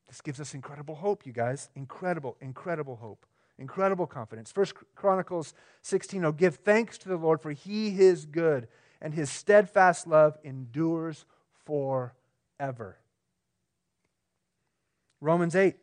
This 0.08 0.22
gives 0.22 0.40
us 0.40 0.54
incredible 0.54 0.96
hope, 0.96 1.26
you 1.26 1.34
guys. 1.34 1.70
Incredible, 1.76 2.36
incredible 2.42 2.96
hope. 2.96 3.26
Incredible 3.60 4.08
confidence. 4.08 4.52
First 4.52 4.74
Chronicles 4.96 5.54
16, 5.84 6.26
oh, 6.26 6.32
give 6.32 6.56
thanks 6.56 6.98
to 7.00 7.10
the 7.10 7.18
Lord, 7.18 7.42
for 7.42 7.52
he 7.52 8.00
is 8.00 8.26
good, 8.26 8.68
and 9.02 9.14
his 9.14 9.30
steadfast 9.30 10.08
love 10.08 10.38
endures 10.44 11.26
forever. 11.66 12.98
Romans 15.22 15.56
8, 15.56 15.76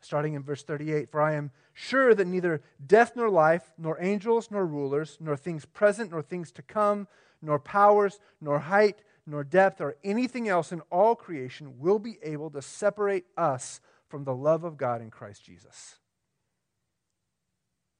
starting 0.00 0.34
in 0.34 0.42
verse 0.42 0.62
38, 0.62 1.10
for 1.10 1.20
I 1.20 1.34
am 1.34 1.50
sure 1.72 2.14
that 2.14 2.26
neither 2.26 2.62
death 2.84 3.12
nor 3.16 3.28
life, 3.28 3.72
nor 3.76 4.00
angels 4.00 4.50
nor 4.50 4.66
rulers, 4.66 5.16
nor 5.20 5.36
things 5.36 5.64
present 5.64 6.10
nor 6.10 6.22
things 6.22 6.50
to 6.52 6.62
come, 6.62 7.08
nor 7.42 7.58
powers, 7.58 8.18
nor 8.40 8.60
height, 8.60 9.02
nor 9.26 9.44
depth, 9.44 9.80
or 9.80 9.96
anything 10.02 10.48
else 10.48 10.72
in 10.72 10.80
all 10.90 11.14
creation 11.14 11.78
will 11.78 11.98
be 11.98 12.18
able 12.22 12.50
to 12.50 12.62
separate 12.62 13.26
us 13.36 13.80
from 14.08 14.24
the 14.24 14.34
love 14.34 14.64
of 14.64 14.76
God 14.76 15.02
in 15.02 15.10
Christ 15.10 15.44
Jesus. 15.44 15.96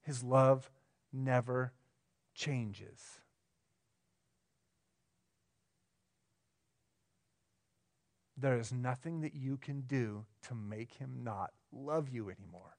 His 0.02 0.22
love 0.24 0.70
never 1.12 1.72
changes. 2.34 3.20
There 8.40 8.58
is 8.58 8.72
nothing 8.72 9.22
that 9.22 9.34
you 9.34 9.56
can 9.56 9.80
do 9.80 10.24
to 10.46 10.54
make 10.54 10.94
him 10.94 11.22
not 11.24 11.50
love 11.72 12.08
you 12.08 12.30
anymore. 12.30 12.76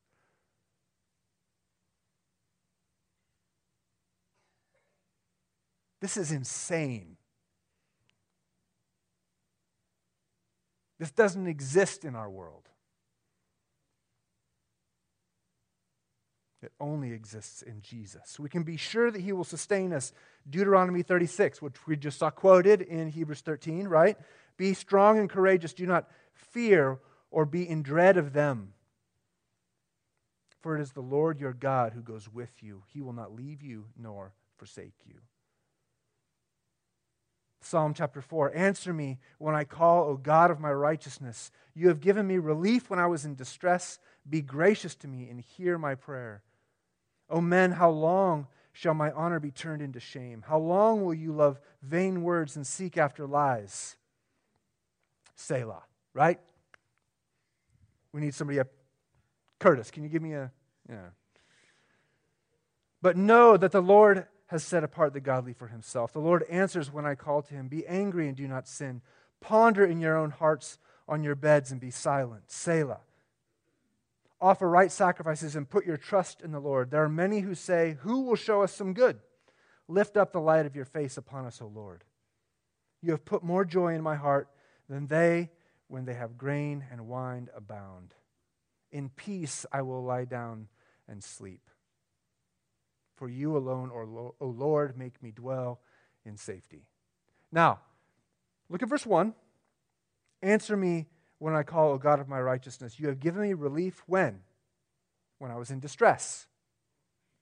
This 5.99 6.15
is 6.15 6.31
insane. 6.31 7.17
This 10.97 11.11
doesn't 11.11 11.47
exist 11.47 12.05
in 12.05 12.15
our 12.15 12.29
world. 12.29 12.68
It 16.61 16.73
only 16.79 17.13
exists 17.13 17.61
in 17.61 17.81
Jesus. 17.81 18.37
We 18.39 18.49
can 18.49 18.63
be 18.63 18.75
sure 18.75 19.11
that 19.11 19.21
He 19.21 19.31
will 19.31 19.45
sustain 19.45 19.93
us. 19.93 20.11
Deuteronomy 20.49 21.03
36, 21.03 21.61
which 21.61 21.87
we 21.87 21.95
just 21.95 22.19
saw 22.19 22.29
quoted 22.29 22.81
in 22.81 23.09
Hebrews 23.09 23.41
13, 23.41 23.87
right? 23.87 24.17
Be 24.57 24.73
strong 24.73 25.17
and 25.17 25.29
courageous. 25.29 25.73
Do 25.73 25.85
not 25.85 26.09
fear 26.33 26.99
or 27.31 27.45
be 27.45 27.67
in 27.67 27.81
dread 27.81 28.17
of 28.17 28.33
them. 28.33 28.73
For 30.61 30.77
it 30.77 30.81
is 30.81 30.91
the 30.91 31.01
Lord 31.01 31.39
your 31.39 31.53
God 31.53 31.93
who 31.93 32.01
goes 32.01 32.27
with 32.27 32.61
you. 32.61 32.83
He 32.93 33.01
will 33.01 33.13
not 33.13 33.33
leave 33.33 33.63
you 33.63 33.85
nor 33.97 34.33
forsake 34.57 34.95
you. 35.05 35.15
Psalm 37.61 37.93
chapter 37.93 38.21
4 38.21 38.55
Answer 38.55 38.93
me 38.93 39.19
when 39.37 39.55
I 39.55 39.63
call, 39.63 40.05
O 40.05 40.17
God 40.17 40.51
of 40.51 40.59
my 40.59 40.71
righteousness. 40.71 41.51
You 41.73 41.87
have 41.87 42.01
given 42.01 42.27
me 42.27 42.37
relief 42.37 42.89
when 42.89 42.99
I 42.99 43.07
was 43.07 43.23
in 43.23 43.35
distress. 43.35 43.99
Be 44.29 44.41
gracious 44.41 44.95
to 44.95 45.07
me 45.07 45.29
and 45.29 45.39
hear 45.39 45.77
my 45.77 45.95
prayer. 45.95 46.41
O 47.29 47.41
men, 47.41 47.71
how 47.71 47.89
long 47.89 48.47
shall 48.73 48.93
my 48.93 49.11
honor 49.11 49.39
be 49.39 49.51
turned 49.51 49.81
into 49.81 49.99
shame? 49.99 50.43
How 50.47 50.57
long 50.57 51.03
will 51.03 51.13
you 51.13 51.31
love 51.31 51.59
vain 51.81 52.23
words 52.23 52.55
and 52.55 52.65
seek 52.65 52.97
after 52.97 53.27
lies? 53.27 53.97
Selah, 55.35 55.83
right? 56.13 56.39
We 58.11 58.21
need 58.21 58.33
somebody 58.33 58.59
up. 58.59 58.67
Curtis, 59.59 59.91
can 59.91 60.03
you 60.03 60.09
give 60.09 60.21
me 60.21 60.33
a. 60.33 60.51
Yeah. 60.89 61.09
But 63.01 63.17
know 63.17 63.55
that 63.57 63.71
the 63.71 63.81
Lord 63.81 64.25
has 64.47 64.63
set 64.63 64.83
apart 64.83 65.13
the 65.13 65.19
godly 65.19 65.53
for 65.53 65.67
himself. 65.67 66.11
The 66.11 66.19
Lord 66.19 66.43
answers 66.49 66.91
when 66.91 67.05
I 67.05 67.15
call 67.15 67.41
to 67.43 67.53
him. 67.53 67.67
Be 67.67 67.85
angry 67.85 68.27
and 68.27 68.35
do 68.35 68.47
not 68.47 68.67
sin. 68.67 69.01
Ponder 69.41 69.85
in 69.85 69.99
your 69.99 70.17
own 70.17 70.31
hearts 70.31 70.79
on 71.07 71.23
your 71.23 71.35
beds 71.35 71.71
and 71.71 71.79
be 71.79 71.91
silent. 71.91 72.43
Selah. 72.47 73.01
Offer 74.41 74.69
right 74.69 74.91
sacrifices 74.91 75.55
and 75.55 75.69
put 75.69 75.85
your 75.85 75.97
trust 75.97 76.41
in 76.41 76.51
the 76.51 76.59
Lord. 76.59 76.91
There 76.91 77.03
are 77.03 77.09
many 77.09 77.41
who 77.41 77.55
say, 77.55 77.97
Who 78.01 78.21
will 78.21 78.35
show 78.35 78.63
us 78.63 78.73
some 78.73 78.93
good? 78.93 79.19
Lift 79.87 80.15
up 80.15 80.31
the 80.31 80.39
light 80.39 80.65
of 80.65 80.75
your 80.75 80.85
face 80.85 81.17
upon 81.17 81.45
us, 81.45 81.61
O 81.61 81.67
Lord. 81.67 82.03
You 83.01 83.11
have 83.11 83.25
put 83.25 83.43
more 83.43 83.65
joy 83.65 83.95
in 83.95 84.01
my 84.01 84.15
heart 84.15 84.49
than 84.87 85.07
they 85.07 85.49
when 85.87 86.05
they 86.05 86.13
have 86.13 86.37
grain 86.37 86.85
and 86.91 87.07
wine 87.07 87.49
abound. 87.55 88.13
In 88.91 89.09
peace 89.09 89.65
I 89.71 89.81
will 89.81 90.03
lie 90.03 90.25
down 90.25 90.67
and 91.07 91.23
sleep. 91.23 91.69
For 93.15 93.27
you 93.27 93.57
alone, 93.57 93.91
O 93.93 94.45
Lord, 94.45 94.97
make 94.97 95.21
me 95.21 95.31
dwell 95.31 95.81
in 96.25 96.37
safety. 96.37 96.85
Now, 97.51 97.79
look 98.69 98.81
at 98.81 98.89
verse 98.89 99.05
1. 99.05 99.33
Answer 100.41 100.77
me 100.77 101.07
when 101.39 101.55
I 101.55 101.63
call, 101.63 101.91
O 101.91 101.97
God 101.97 102.19
of 102.19 102.27
my 102.27 102.39
righteousness. 102.39 102.99
You 102.99 103.07
have 103.07 103.19
given 103.19 103.41
me 103.41 103.53
relief 103.53 104.03
when? 104.05 104.41
When 105.39 105.51
I 105.51 105.55
was 105.55 105.71
in 105.71 105.79
distress. 105.79 106.47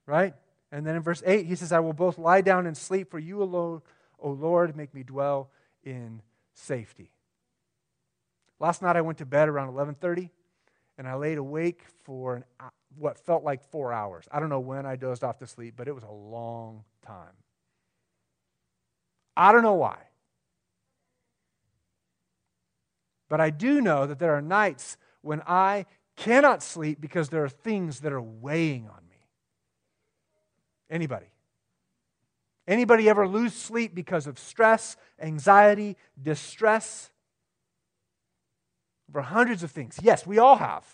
Right? 0.05 0.33
And 0.71 0.85
then 0.85 0.95
in 0.95 1.01
verse 1.01 1.23
8, 1.25 1.45
he 1.45 1.55
says, 1.55 1.71
I 1.71 1.79
will 1.79 1.93
both 1.93 2.17
lie 2.17 2.41
down 2.41 2.65
and 2.65 2.77
sleep, 2.77 3.11
for 3.11 3.19
you 3.19 3.41
alone, 3.41 3.81
O 4.19 4.29
Lord, 4.29 4.75
make 4.75 4.93
me 4.93 5.03
dwell 5.03 5.49
in 5.83 6.21
safety. 6.53 7.11
Last 8.59 8.81
night 8.81 8.95
I 8.95 9.01
went 9.01 9.19
to 9.19 9.25
bed 9.25 9.49
around 9.49 9.73
11:30 9.73 10.29
and 10.97 11.07
I 11.07 11.15
laid 11.15 11.37
awake 11.37 11.83
for 12.03 12.37
an 12.37 12.43
uh, 12.59 12.69
what 12.97 13.19
felt 13.19 13.43
like 13.43 13.63
four 13.69 13.93
hours. 13.93 14.27
I 14.31 14.39
don't 14.39 14.49
know 14.49 14.59
when 14.59 14.85
I 14.85 14.95
dozed 14.95 15.23
off 15.23 15.37
to 15.39 15.47
sleep, 15.47 15.75
but 15.77 15.87
it 15.87 15.93
was 15.93 16.03
a 16.03 16.11
long 16.11 16.83
time. 17.05 17.35
I 19.35 19.51
don't 19.51 19.61
know 19.61 19.75
why. 19.75 19.97
But 23.29 23.41
I 23.41 23.49
do 23.49 23.81
know 23.81 24.05
that 24.05 24.19
there 24.19 24.35
are 24.35 24.41
nights 24.41 24.97
when 25.21 25.41
I 25.45 25.85
cannot 26.15 26.63
sleep 26.63 26.99
because 27.01 27.29
there 27.29 27.43
are 27.43 27.49
things 27.49 28.01
that 28.01 28.11
are 28.11 28.21
weighing 28.21 28.87
on 28.87 29.01
me. 29.09 29.17
Anybody? 30.89 31.27
Anybody 32.67 33.09
ever 33.09 33.27
lose 33.27 33.53
sleep 33.53 33.95
because 33.95 34.27
of 34.27 34.37
stress, 34.37 34.97
anxiety, 35.21 35.95
distress? 36.21 37.11
Over 39.09 39.21
hundreds 39.21 39.63
of 39.63 39.71
things. 39.71 39.97
Yes, 40.01 40.27
we 40.27 40.37
all 40.37 40.57
have. 40.57 40.85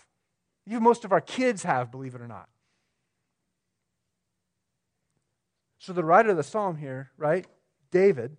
Even 0.66 0.82
most 0.82 1.04
of 1.04 1.12
our 1.12 1.20
kids 1.20 1.64
have, 1.64 1.90
believe 1.90 2.14
it 2.14 2.20
or 2.20 2.28
not. 2.28 2.48
So 5.78 5.92
the 5.92 6.04
writer 6.04 6.30
of 6.30 6.36
the 6.36 6.42
psalm 6.42 6.76
here, 6.76 7.10
right, 7.18 7.46
David, 7.90 8.36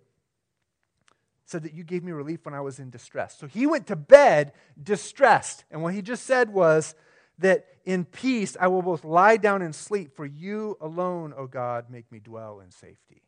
said 1.46 1.62
that 1.62 1.74
you 1.74 1.84
gave 1.84 2.04
me 2.04 2.12
relief 2.12 2.44
when 2.44 2.54
I 2.54 2.60
was 2.60 2.78
in 2.78 2.90
distress. 2.90 3.38
So 3.38 3.46
he 3.46 3.66
went 3.66 3.86
to 3.86 3.96
bed 3.96 4.52
distressed. 4.80 5.64
And 5.70 5.82
what 5.82 5.94
he 5.94 6.02
just 6.02 6.24
said 6.24 6.52
was 6.52 6.94
that 7.38 7.66
in 7.84 8.04
peace 8.04 8.56
I 8.60 8.66
will 8.66 8.82
both 8.82 9.04
lie 9.04 9.36
down 9.36 9.62
and 9.62 9.74
sleep, 9.74 10.14
for 10.14 10.26
you 10.26 10.76
alone, 10.80 11.32
O 11.36 11.46
God, 11.46 11.86
make 11.88 12.10
me 12.10 12.18
dwell 12.18 12.60
in 12.60 12.70
safety. 12.70 13.22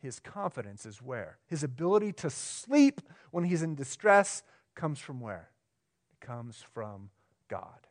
His 0.00 0.20
confidence 0.20 0.86
is 0.86 1.02
where? 1.02 1.38
His 1.46 1.62
ability 1.62 2.12
to 2.14 2.30
sleep 2.30 3.00
when 3.30 3.44
he's 3.44 3.62
in 3.62 3.74
distress 3.74 4.42
comes 4.74 4.98
from 5.00 5.20
where? 5.20 5.50
It 6.12 6.24
comes 6.24 6.64
from 6.72 7.10
God. 7.48 7.87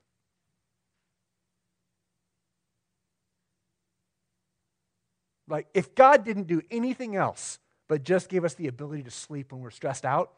Like, 5.48 5.68
if 5.74 5.96
God 5.96 6.26
didn't 6.26 6.48
do 6.48 6.62
anything 6.70 7.16
else 7.16 7.60
but 7.88 8.04
just 8.04 8.30
give 8.30 8.44
us 8.44 8.54
the 8.54 8.68
ability 8.68 9.04
to 9.04 9.12
sleep 9.12 9.52
when 9.52 9.62
we're 9.62 9.70
stressed 9.72 10.06
out, 10.06 10.34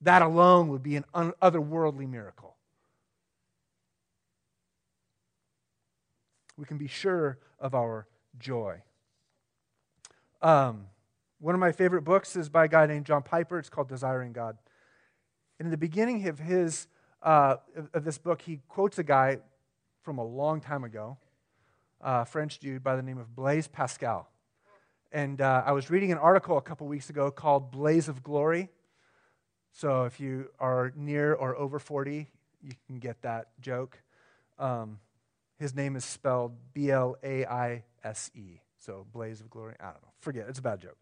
that 0.00 0.22
alone 0.22 0.68
would 0.68 0.82
be 0.82 0.96
an 0.96 1.04
otherworldly 1.14 2.08
miracle. 2.08 2.56
We 6.56 6.64
can 6.66 6.78
be 6.78 6.86
sure 6.86 7.38
of 7.58 7.74
our 7.74 8.06
joy. 8.38 8.82
Um, 10.40 10.86
one 11.40 11.54
of 11.54 11.60
my 11.60 11.72
favorite 11.72 12.02
books 12.02 12.36
is 12.36 12.48
by 12.48 12.66
a 12.66 12.68
guy 12.68 12.86
named 12.86 13.06
John 13.06 13.22
Piper. 13.22 13.58
It's 13.58 13.68
called 13.68 13.88
Desiring 13.88 14.32
God. 14.32 14.56
And 15.58 15.66
in 15.66 15.70
the 15.70 15.76
beginning 15.76 16.26
of 16.28 16.38
his 16.38 16.86
uh, 17.22 17.56
of 17.94 18.04
this 18.04 18.18
book, 18.18 18.42
he 18.42 18.60
quotes 18.68 18.98
a 18.98 19.02
guy 19.02 19.38
from 20.02 20.18
a 20.18 20.24
long 20.24 20.60
time 20.60 20.84
ago 20.84 21.16
a 22.00 22.26
French 22.26 22.58
dude 22.58 22.84
by 22.84 22.96
the 22.96 23.02
name 23.02 23.18
of 23.18 23.34
Blaise 23.34 23.66
Pascal. 23.66 24.28
And 25.14 25.40
uh, 25.40 25.62
I 25.64 25.70
was 25.70 25.90
reading 25.90 26.10
an 26.10 26.18
article 26.18 26.58
a 26.58 26.60
couple 26.60 26.88
weeks 26.88 27.08
ago 27.08 27.30
called 27.30 27.70
Blaze 27.70 28.08
of 28.08 28.24
Glory. 28.24 28.68
So 29.70 30.06
if 30.06 30.18
you 30.18 30.48
are 30.58 30.92
near 30.96 31.32
or 31.32 31.56
over 31.56 31.78
40, 31.78 32.26
you 32.60 32.72
can 32.88 32.98
get 32.98 33.22
that 33.22 33.46
joke. 33.60 33.96
Um, 34.58 34.98
his 35.56 35.72
name 35.72 35.94
is 35.94 36.04
spelled 36.04 36.56
B 36.72 36.90
L 36.90 37.14
A 37.22 37.46
I 37.46 37.84
S 38.02 38.32
E. 38.34 38.58
So 38.76 39.06
Blaze 39.12 39.40
of 39.40 39.48
Glory. 39.48 39.76
I 39.78 39.84
don't 39.84 40.02
know. 40.02 40.08
Forget 40.18 40.46
it. 40.46 40.48
It's 40.48 40.58
a 40.58 40.62
bad 40.62 40.80
joke. 40.80 40.98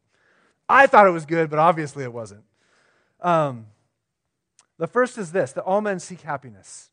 I 0.68 0.86
thought 0.86 1.06
it 1.06 1.12
was 1.12 1.24
good, 1.24 1.48
but 1.48 1.58
obviously 1.58 2.04
it 2.04 2.12
wasn't. 2.12 2.44
Um, 3.22 3.68
the 4.76 4.86
first 4.86 5.16
is 5.16 5.32
this 5.32 5.52
that 5.52 5.62
all 5.62 5.80
men 5.80 5.98
seek 5.98 6.20
happiness. 6.20 6.90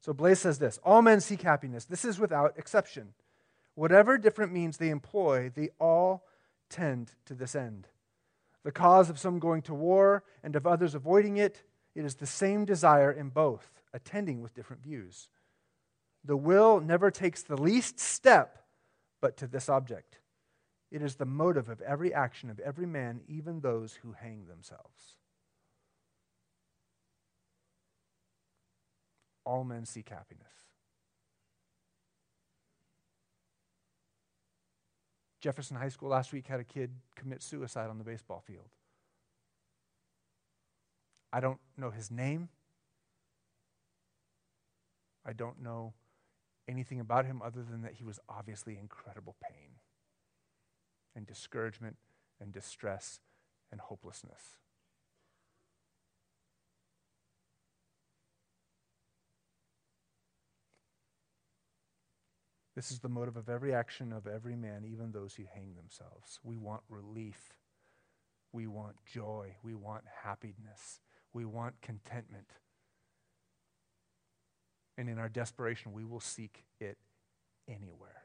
So 0.00 0.12
Blaise 0.12 0.40
says 0.40 0.58
this 0.58 0.80
All 0.82 1.02
men 1.02 1.20
seek 1.20 1.42
happiness. 1.42 1.84
This 1.84 2.04
is 2.04 2.18
without 2.18 2.58
exception. 2.58 3.14
Whatever 3.76 4.18
different 4.18 4.52
means 4.52 4.78
they 4.78 4.90
employ, 4.90 5.52
they 5.54 5.70
all 5.78 6.24
tend 6.72 7.12
to 7.26 7.34
this 7.34 7.54
end. 7.54 7.86
The 8.64 8.72
cause 8.72 9.10
of 9.10 9.18
some 9.18 9.38
going 9.38 9.62
to 9.62 9.74
war 9.74 10.24
and 10.42 10.56
of 10.56 10.66
others 10.66 10.94
avoiding 10.94 11.36
it, 11.36 11.62
it 11.94 12.04
is 12.04 12.16
the 12.16 12.26
same 12.26 12.64
desire 12.64 13.12
in 13.12 13.28
both, 13.28 13.70
attending 13.92 14.40
with 14.40 14.54
different 14.54 14.82
views. 14.82 15.28
The 16.24 16.36
will 16.36 16.80
never 16.80 17.10
takes 17.10 17.42
the 17.42 17.60
least 17.60 18.00
step 18.00 18.64
but 19.20 19.36
to 19.38 19.46
this 19.46 19.68
object. 19.68 20.18
It 20.90 21.02
is 21.02 21.16
the 21.16 21.24
motive 21.24 21.68
of 21.68 21.80
every 21.80 22.12
action 22.12 22.50
of 22.50 22.60
every 22.60 22.86
man, 22.86 23.20
even 23.26 23.60
those 23.60 23.94
who 24.02 24.12
hang 24.12 24.46
themselves. 24.46 25.16
All 29.44 29.64
men 29.64 29.86
seek 29.86 30.08
happiness. 30.08 30.61
Jefferson 35.42 35.76
High 35.76 35.88
School 35.88 36.08
last 36.08 36.32
week 36.32 36.46
had 36.46 36.60
a 36.60 36.64
kid 36.64 36.92
commit 37.16 37.42
suicide 37.42 37.90
on 37.90 37.98
the 37.98 38.04
baseball 38.04 38.40
field. 38.46 38.68
I 41.32 41.40
don't 41.40 41.58
know 41.76 41.90
his 41.90 42.12
name. 42.12 42.48
I 45.26 45.32
don't 45.32 45.60
know 45.60 45.94
anything 46.68 47.00
about 47.00 47.26
him 47.26 47.42
other 47.42 47.62
than 47.62 47.82
that 47.82 47.94
he 47.94 48.04
was 48.04 48.20
obviously 48.28 48.74
in 48.74 48.80
incredible 48.80 49.34
pain 49.42 49.80
and 51.16 51.26
discouragement 51.26 51.96
and 52.40 52.52
distress 52.52 53.20
and 53.72 53.80
hopelessness. 53.80 54.56
This 62.74 62.90
is 62.90 63.00
the 63.00 63.08
motive 63.08 63.36
of 63.36 63.48
every 63.48 63.74
action 63.74 64.12
of 64.12 64.26
every 64.26 64.56
man, 64.56 64.84
even 64.84 65.12
those 65.12 65.34
who 65.34 65.44
hang 65.52 65.74
themselves. 65.74 66.40
We 66.42 66.56
want 66.56 66.82
relief. 66.88 67.50
We 68.52 68.66
want 68.66 68.96
joy. 69.04 69.56
We 69.62 69.74
want 69.74 70.04
happiness. 70.22 71.00
We 71.34 71.44
want 71.44 71.80
contentment. 71.82 72.48
And 74.96 75.08
in 75.08 75.18
our 75.18 75.28
desperation, 75.28 75.92
we 75.92 76.04
will 76.04 76.20
seek 76.20 76.64
it 76.80 76.96
anywhere. 77.68 78.22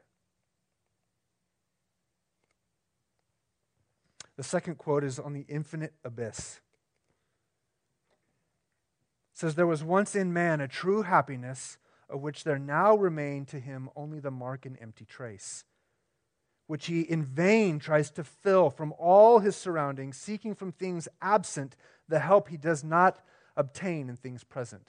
The 4.36 4.44
second 4.44 4.78
quote 4.78 5.02
is 5.02 5.18
on 5.18 5.32
the 5.32 5.44
infinite 5.48 5.94
abyss. 6.04 6.60
It 9.32 9.38
says, 9.38 9.56
There 9.56 9.66
was 9.66 9.82
once 9.82 10.14
in 10.14 10.32
man 10.32 10.60
a 10.60 10.68
true 10.68 11.02
happiness, 11.02 11.76
of 12.08 12.20
which 12.20 12.44
there 12.44 12.58
now 12.58 12.96
remain 12.96 13.44
to 13.46 13.60
him 13.60 13.90
only 13.94 14.20
the 14.20 14.30
mark 14.30 14.64
and 14.64 14.76
empty 14.80 15.04
trace, 15.04 15.64
which 16.66 16.86
he 16.86 17.02
in 17.02 17.24
vain 17.24 17.78
tries 17.78 18.10
to 18.12 18.24
fill 18.24 18.70
from 18.70 18.92
all 18.98 19.40
his 19.40 19.56
surroundings, 19.56 20.16
seeking 20.16 20.54
from 20.54 20.72
things 20.72 21.08
absent 21.20 21.76
the 22.08 22.20
help 22.20 22.48
he 22.48 22.56
does 22.56 22.82
not 22.82 23.20
obtain 23.56 24.08
in 24.08 24.16
things 24.16 24.44
present. 24.44 24.88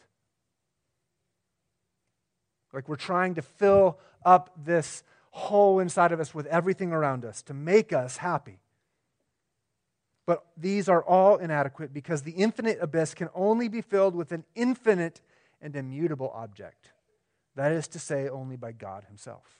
Like 2.71 2.87
we're 2.87 2.95
trying 2.95 3.35
to 3.35 3.41
fill 3.41 3.99
up 4.23 4.51
this 4.63 5.03
hole 5.31 5.79
inside 5.79 6.11
of 6.11 6.19
us 6.19 6.33
with 6.33 6.45
everything 6.47 6.91
around 6.91 7.25
us 7.25 7.41
to 7.43 7.53
make 7.53 7.91
us 7.93 8.17
happy. 8.17 8.59
But 10.25 10.45
these 10.55 10.87
are 10.87 11.03
all 11.03 11.37
inadequate 11.37 11.93
because 11.93 12.21
the 12.21 12.33
infinite 12.33 12.77
abyss 12.81 13.15
can 13.15 13.29
only 13.33 13.67
be 13.67 13.81
filled 13.81 14.15
with 14.15 14.31
an 14.31 14.43
infinite 14.53 15.21
and 15.61 15.75
immutable 15.75 16.31
object. 16.35 16.91
That 17.55 17.71
is 17.71 17.87
to 17.89 17.99
say, 17.99 18.29
only 18.29 18.55
by 18.55 18.71
God 18.71 19.05
Himself. 19.07 19.57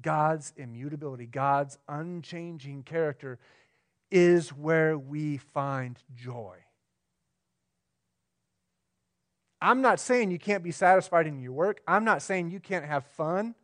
God's 0.00 0.52
immutability, 0.56 1.26
God's 1.26 1.78
unchanging 1.88 2.82
character 2.82 3.38
is 4.10 4.50
where 4.50 4.98
we 4.98 5.36
find 5.36 5.98
joy. 6.14 6.56
I'm 9.60 9.80
not 9.80 10.00
saying 10.00 10.32
you 10.32 10.38
can't 10.38 10.64
be 10.64 10.72
satisfied 10.72 11.26
in 11.26 11.40
your 11.40 11.52
work. 11.52 11.82
I'm 11.86 12.04
not 12.04 12.20
saying 12.20 12.50
you 12.50 12.58
can't 12.58 12.84
have 12.84 13.06
fun 13.06 13.54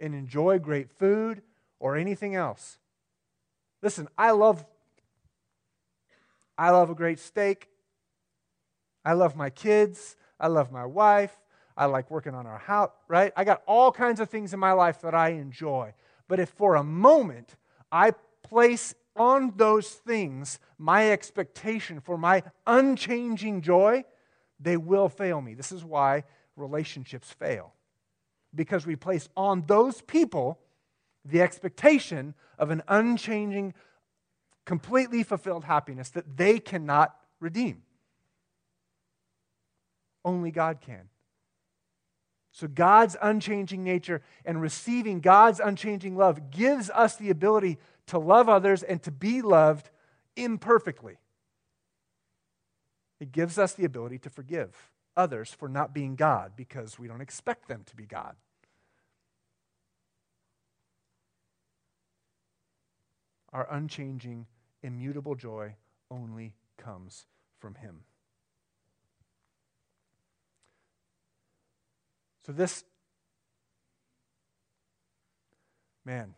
and 0.00 0.14
enjoy 0.14 0.58
great 0.58 0.90
food 0.90 1.42
or 1.78 1.96
anything 1.96 2.34
else. 2.34 2.78
Listen, 3.82 4.08
I 4.18 4.32
love 4.32 4.64
I 6.58 6.70
love 6.70 6.90
a 6.90 6.94
great 6.94 7.18
steak. 7.18 7.68
I 9.04 9.14
love 9.14 9.36
my 9.36 9.50
kids. 9.50 10.16
I 10.38 10.48
love 10.48 10.72
my 10.72 10.86
wife. 10.86 11.36
I 11.76 11.86
like 11.86 12.10
working 12.10 12.34
on 12.34 12.46
our 12.46 12.58
house, 12.58 12.90
right? 13.08 13.32
I 13.36 13.44
got 13.44 13.62
all 13.66 13.92
kinds 13.92 14.20
of 14.20 14.28
things 14.28 14.52
in 14.52 14.60
my 14.60 14.72
life 14.72 15.00
that 15.00 15.14
I 15.14 15.30
enjoy. 15.30 15.94
But 16.28 16.38
if 16.38 16.50
for 16.50 16.76
a 16.76 16.84
moment 16.84 17.56
I 17.90 18.12
place 18.42 18.94
on 19.16 19.52
those 19.56 19.88
things 19.88 20.58
my 20.78 21.10
expectation 21.10 22.00
for 22.00 22.18
my 22.18 22.42
unchanging 22.66 23.62
joy, 23.62 24.04
they 24.60 24.76
will 24.76 25.08
fail 25.08 25.40
me. 25.40 25.54
This 25.54 25.72
is 25.72 25.84
why 25.84 26.24
relationships 26.56 27.30
fail. 27.30 27.72
Because 28.54 28.86
we 28.86 28.96
place 28.96 29.28
on 29.36 29.64
those 29.66 30.02
people 30.02 30.58
the 31.24 31.40
expectation 31.40 32.34
of 32.58 32.70
an 32.70 32.82
unchanging, 32.88 33.74
completely 34.64 35.22
fulfilled 35.22 35.64
happiness 35.64 36.10
that 36.10 36.36
they 36.36 36.58
cannot 36.58 37.16
redeem. 37.40 37.82
Only 40.24 40.50
God 40.50 40.80
can. 40.80 41.08
So, 42.52 42.68
God's 42.68 43.16
unchanging 43.20 43.82
nature 43.82 44.22
and 44.44 44.60
receiving 44.60 45.20
God's 45.20 45.58
unchanging 45.58 46.16
love 46.16 46.50
gives 46.50 46.90
us 46.90 47.16
the 47.16 47.30
ability 47.30 47.78
to 48.08 48.18
love 48.18 48.48
others 48.48 48.82
and 48.82 49.02
to 49.04 49.10
be 49.10 49.40
loved 49.40 49.90
imperfectly. 50.36 51.16
It 53.20 53.32
gives 53.32 53.58
us 53.58 53.72
the 53.72 53.84
ability 53.84 54.18
to 54.18 54.30
forgive 54.30 54.90
others 55.16 55.50
for 55.50 55.68
not 55.68 55.94
being 55.94 56.14
God 56.14 56.52
because 56.56 56.98
we 56.98 57.08
don't 57.08 57.20
expect 57.20 57.68
them 57.68 57.84
to 57.86 57.96
be 57.96 58.04
God. 58.04 58.36
Our 63.52 63.66
unchanging, 63.70 64.46
immutable 64.82 65.34
joy 65.34 65.76
only 66.10 66.54
comes 66.78 67.26
from 67.60 67.76
Him. 67.76 68.00
So, 72.46 72.52
this, 72.52 72.84
man, 76.04 76.34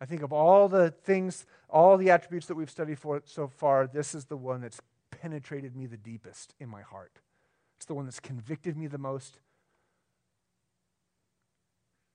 I 0.00 0.06
think 0.06 0.22
of 0.22 0.32
all 0.32 0.68
the 0.68 0.90
things, 0.90 1.44
all 1.68 1.98
the 1.98 2.10
attributes 2.10 2.46
that 2.46 2.54
we've 2.54 2.70
studied 2.70 2.98
for 2.98 3.22
so 3.26 3.46
far, 3.46 3.86
this 3.86 4.14
is 4.14 4.24
the 4.24 4.36
one 4.36 4.62
that's 4.62 4.80
penetrated 5.10 5.76
me 5.76 5.86
the 5.86 5.98
deepest 5.98 6.54
in 6.58 6.68
my 6.68 6.80
heart. 6.80 7.20
It's 7.76 7.84
the 7.84 7.94
one 7.94 8.06
that's 8.06 8.20
convicted 8.20 8.76
me 8.76 8.86
the 8.86 8.98
most. 8.98 9.40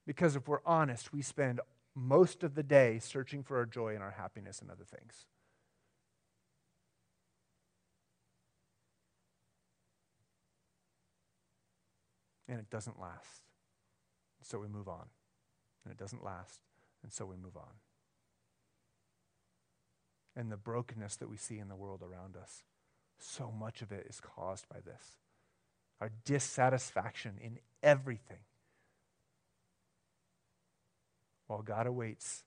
Because 0.07 0.35
if 0.35 0.47
we're 0.47 0.59
honest, 0.65 1.13
we 1.13 1.21
spend 1.21 1.59
most 1.95 2.43
of 2.43 2.55
the 2.55 2.63
day 2.63 2.99
searching 2.99 3.43
for 3.43 3.57
our 3.57 3.65
joy 3.65 3.93
and 3.93 4.03
our 4.03 4.11
happiness 4.11 4.61
and 4.61 4.69
other 4.69 4.83
things. 4.83 5.25
And 12.47 12.59
it 12.59 12.69
doesn't 12.69 12.99
last. 12.99 13.43
So 14.41 14.59
we 14.59 14.67
move 14.67 14.87
on. 14.87 15.05
And 15.83 15.91
it 15.91 15.97
doesn't 15.97 16.23
last. 16.23 16.61
And 17.03 17.11
so 17.11 17.25
we 17.25 17.35
move 17.35 17.57
on. 17.57 17.73
And 20.35 20.51
the 20.51 20.57
brokenness 20.57 21.15
that 21.17 21.29
we 21.29 21.37
see 21.37 21.59
in 21.59 21.69
the 21.69 21.75
world 21.75 22.01
around 22.03 22.35
us, 22.35 22.63
so 23.19 23.51
much 23.51 23.81
of 23.81 23.91
it 23.91 24.05
is 24.09 24.19
caused 24.19 24.67
by 24.67 24.79
this. 24.85 25.17
Our 26.01 26.11
dissatisfaction 26.25 27.35
in 27.41 27.59
everything. 27.81 28.43
While 31.47 31.61
God 31.61 31.87
awaits, 31.87 32.43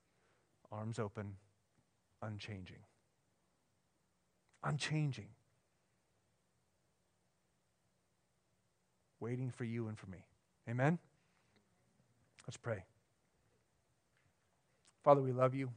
arms 0.70 0.98
open, 0.98 1.36
unchanging. 2.20 2.84
Unchanging. 4.62 5.28
Waiting 9.20 9.50
for 9.50 9.64
you 9.64 9.88
and 9.88 9.98
for 9.98 10.06
me. 10.06 10.26
Amen? 10.68 10.98
Let's 12.46 12.56
pray. 12.56 12.84
Father, 15.02 15.20
we 15.20 15.32
love 15.32 15.54
you. 15.54 15.70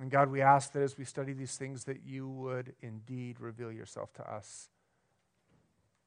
And 0.00 0.10
God, 0.10 0.30
we 0.30 0.40
ask 0.40 0.72
that 0.72 0.82
as 0.82 0.98
we 0.98 1.04
study 1.04 1.32
these 1.32 1.56
things, 1.56 1.84
that 1.84 2.02
you 2.04 2.28
would 2.28 2.74
indeed 2.80 3.40
reveal 3.40 3.70
yourself 3.70 4.12
to 4.14 4.30
us. 4.30 4.68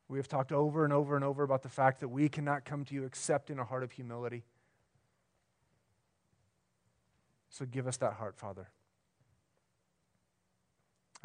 We 0.07 0.19
have 0.19 0.27
talked 0.27 0.51
over 0.51 0.83
and 0.83 0.93
over 0.93 1.15
and 1.15 1.23
over 1.23 1.43
about 1.43 1.63
the 1.63 1.69
fact 1.69 2.01
that 2.01 2.09
we 2.09 2.27
cannot 2.29 2.65
come 2.65 2.83
to 2.85 2.93
you 2.93 3.05
except 3.05 3.49
in 3.49 3.57
a 3.57 3.63
heart 3.63 3.83
of 3.83 3.93
humility. 3.93 4.43
So 7.49 7.65
give 7.65 7.87
us 7.87 7.97
that 7.97 8.13
heart, 8.13 8.35
Father. 8.35 8.69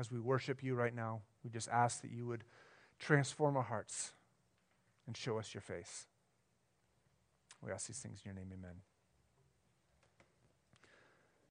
As 0.00 0.10
we 0.10 0.18
worship 0.18 0.62
you 0.62 0.74
right 0.74 0.94
now, 0.94 1.20
we 1.44 1.50
just 1.50 1.68
ask 1.68 2.00
that 2.00 2.10
you 2.10 2.26
would 2.26 2.42
transform 2.98 3.54
our 3.54 3.62
hearts 3.62 4.12
and 5.06 5.14
show 5.14 5.38
us 5.38 5.52
your 5.52 5.60
face. 5.60 6.06
We 7.62 7.70
ask 7.70 7.86
these 7.86 7.98
things 7.98 8.22
in 8.24 8.30
your 8.30 8.34
name, 8.34 8.50
amen. 8.50 8.76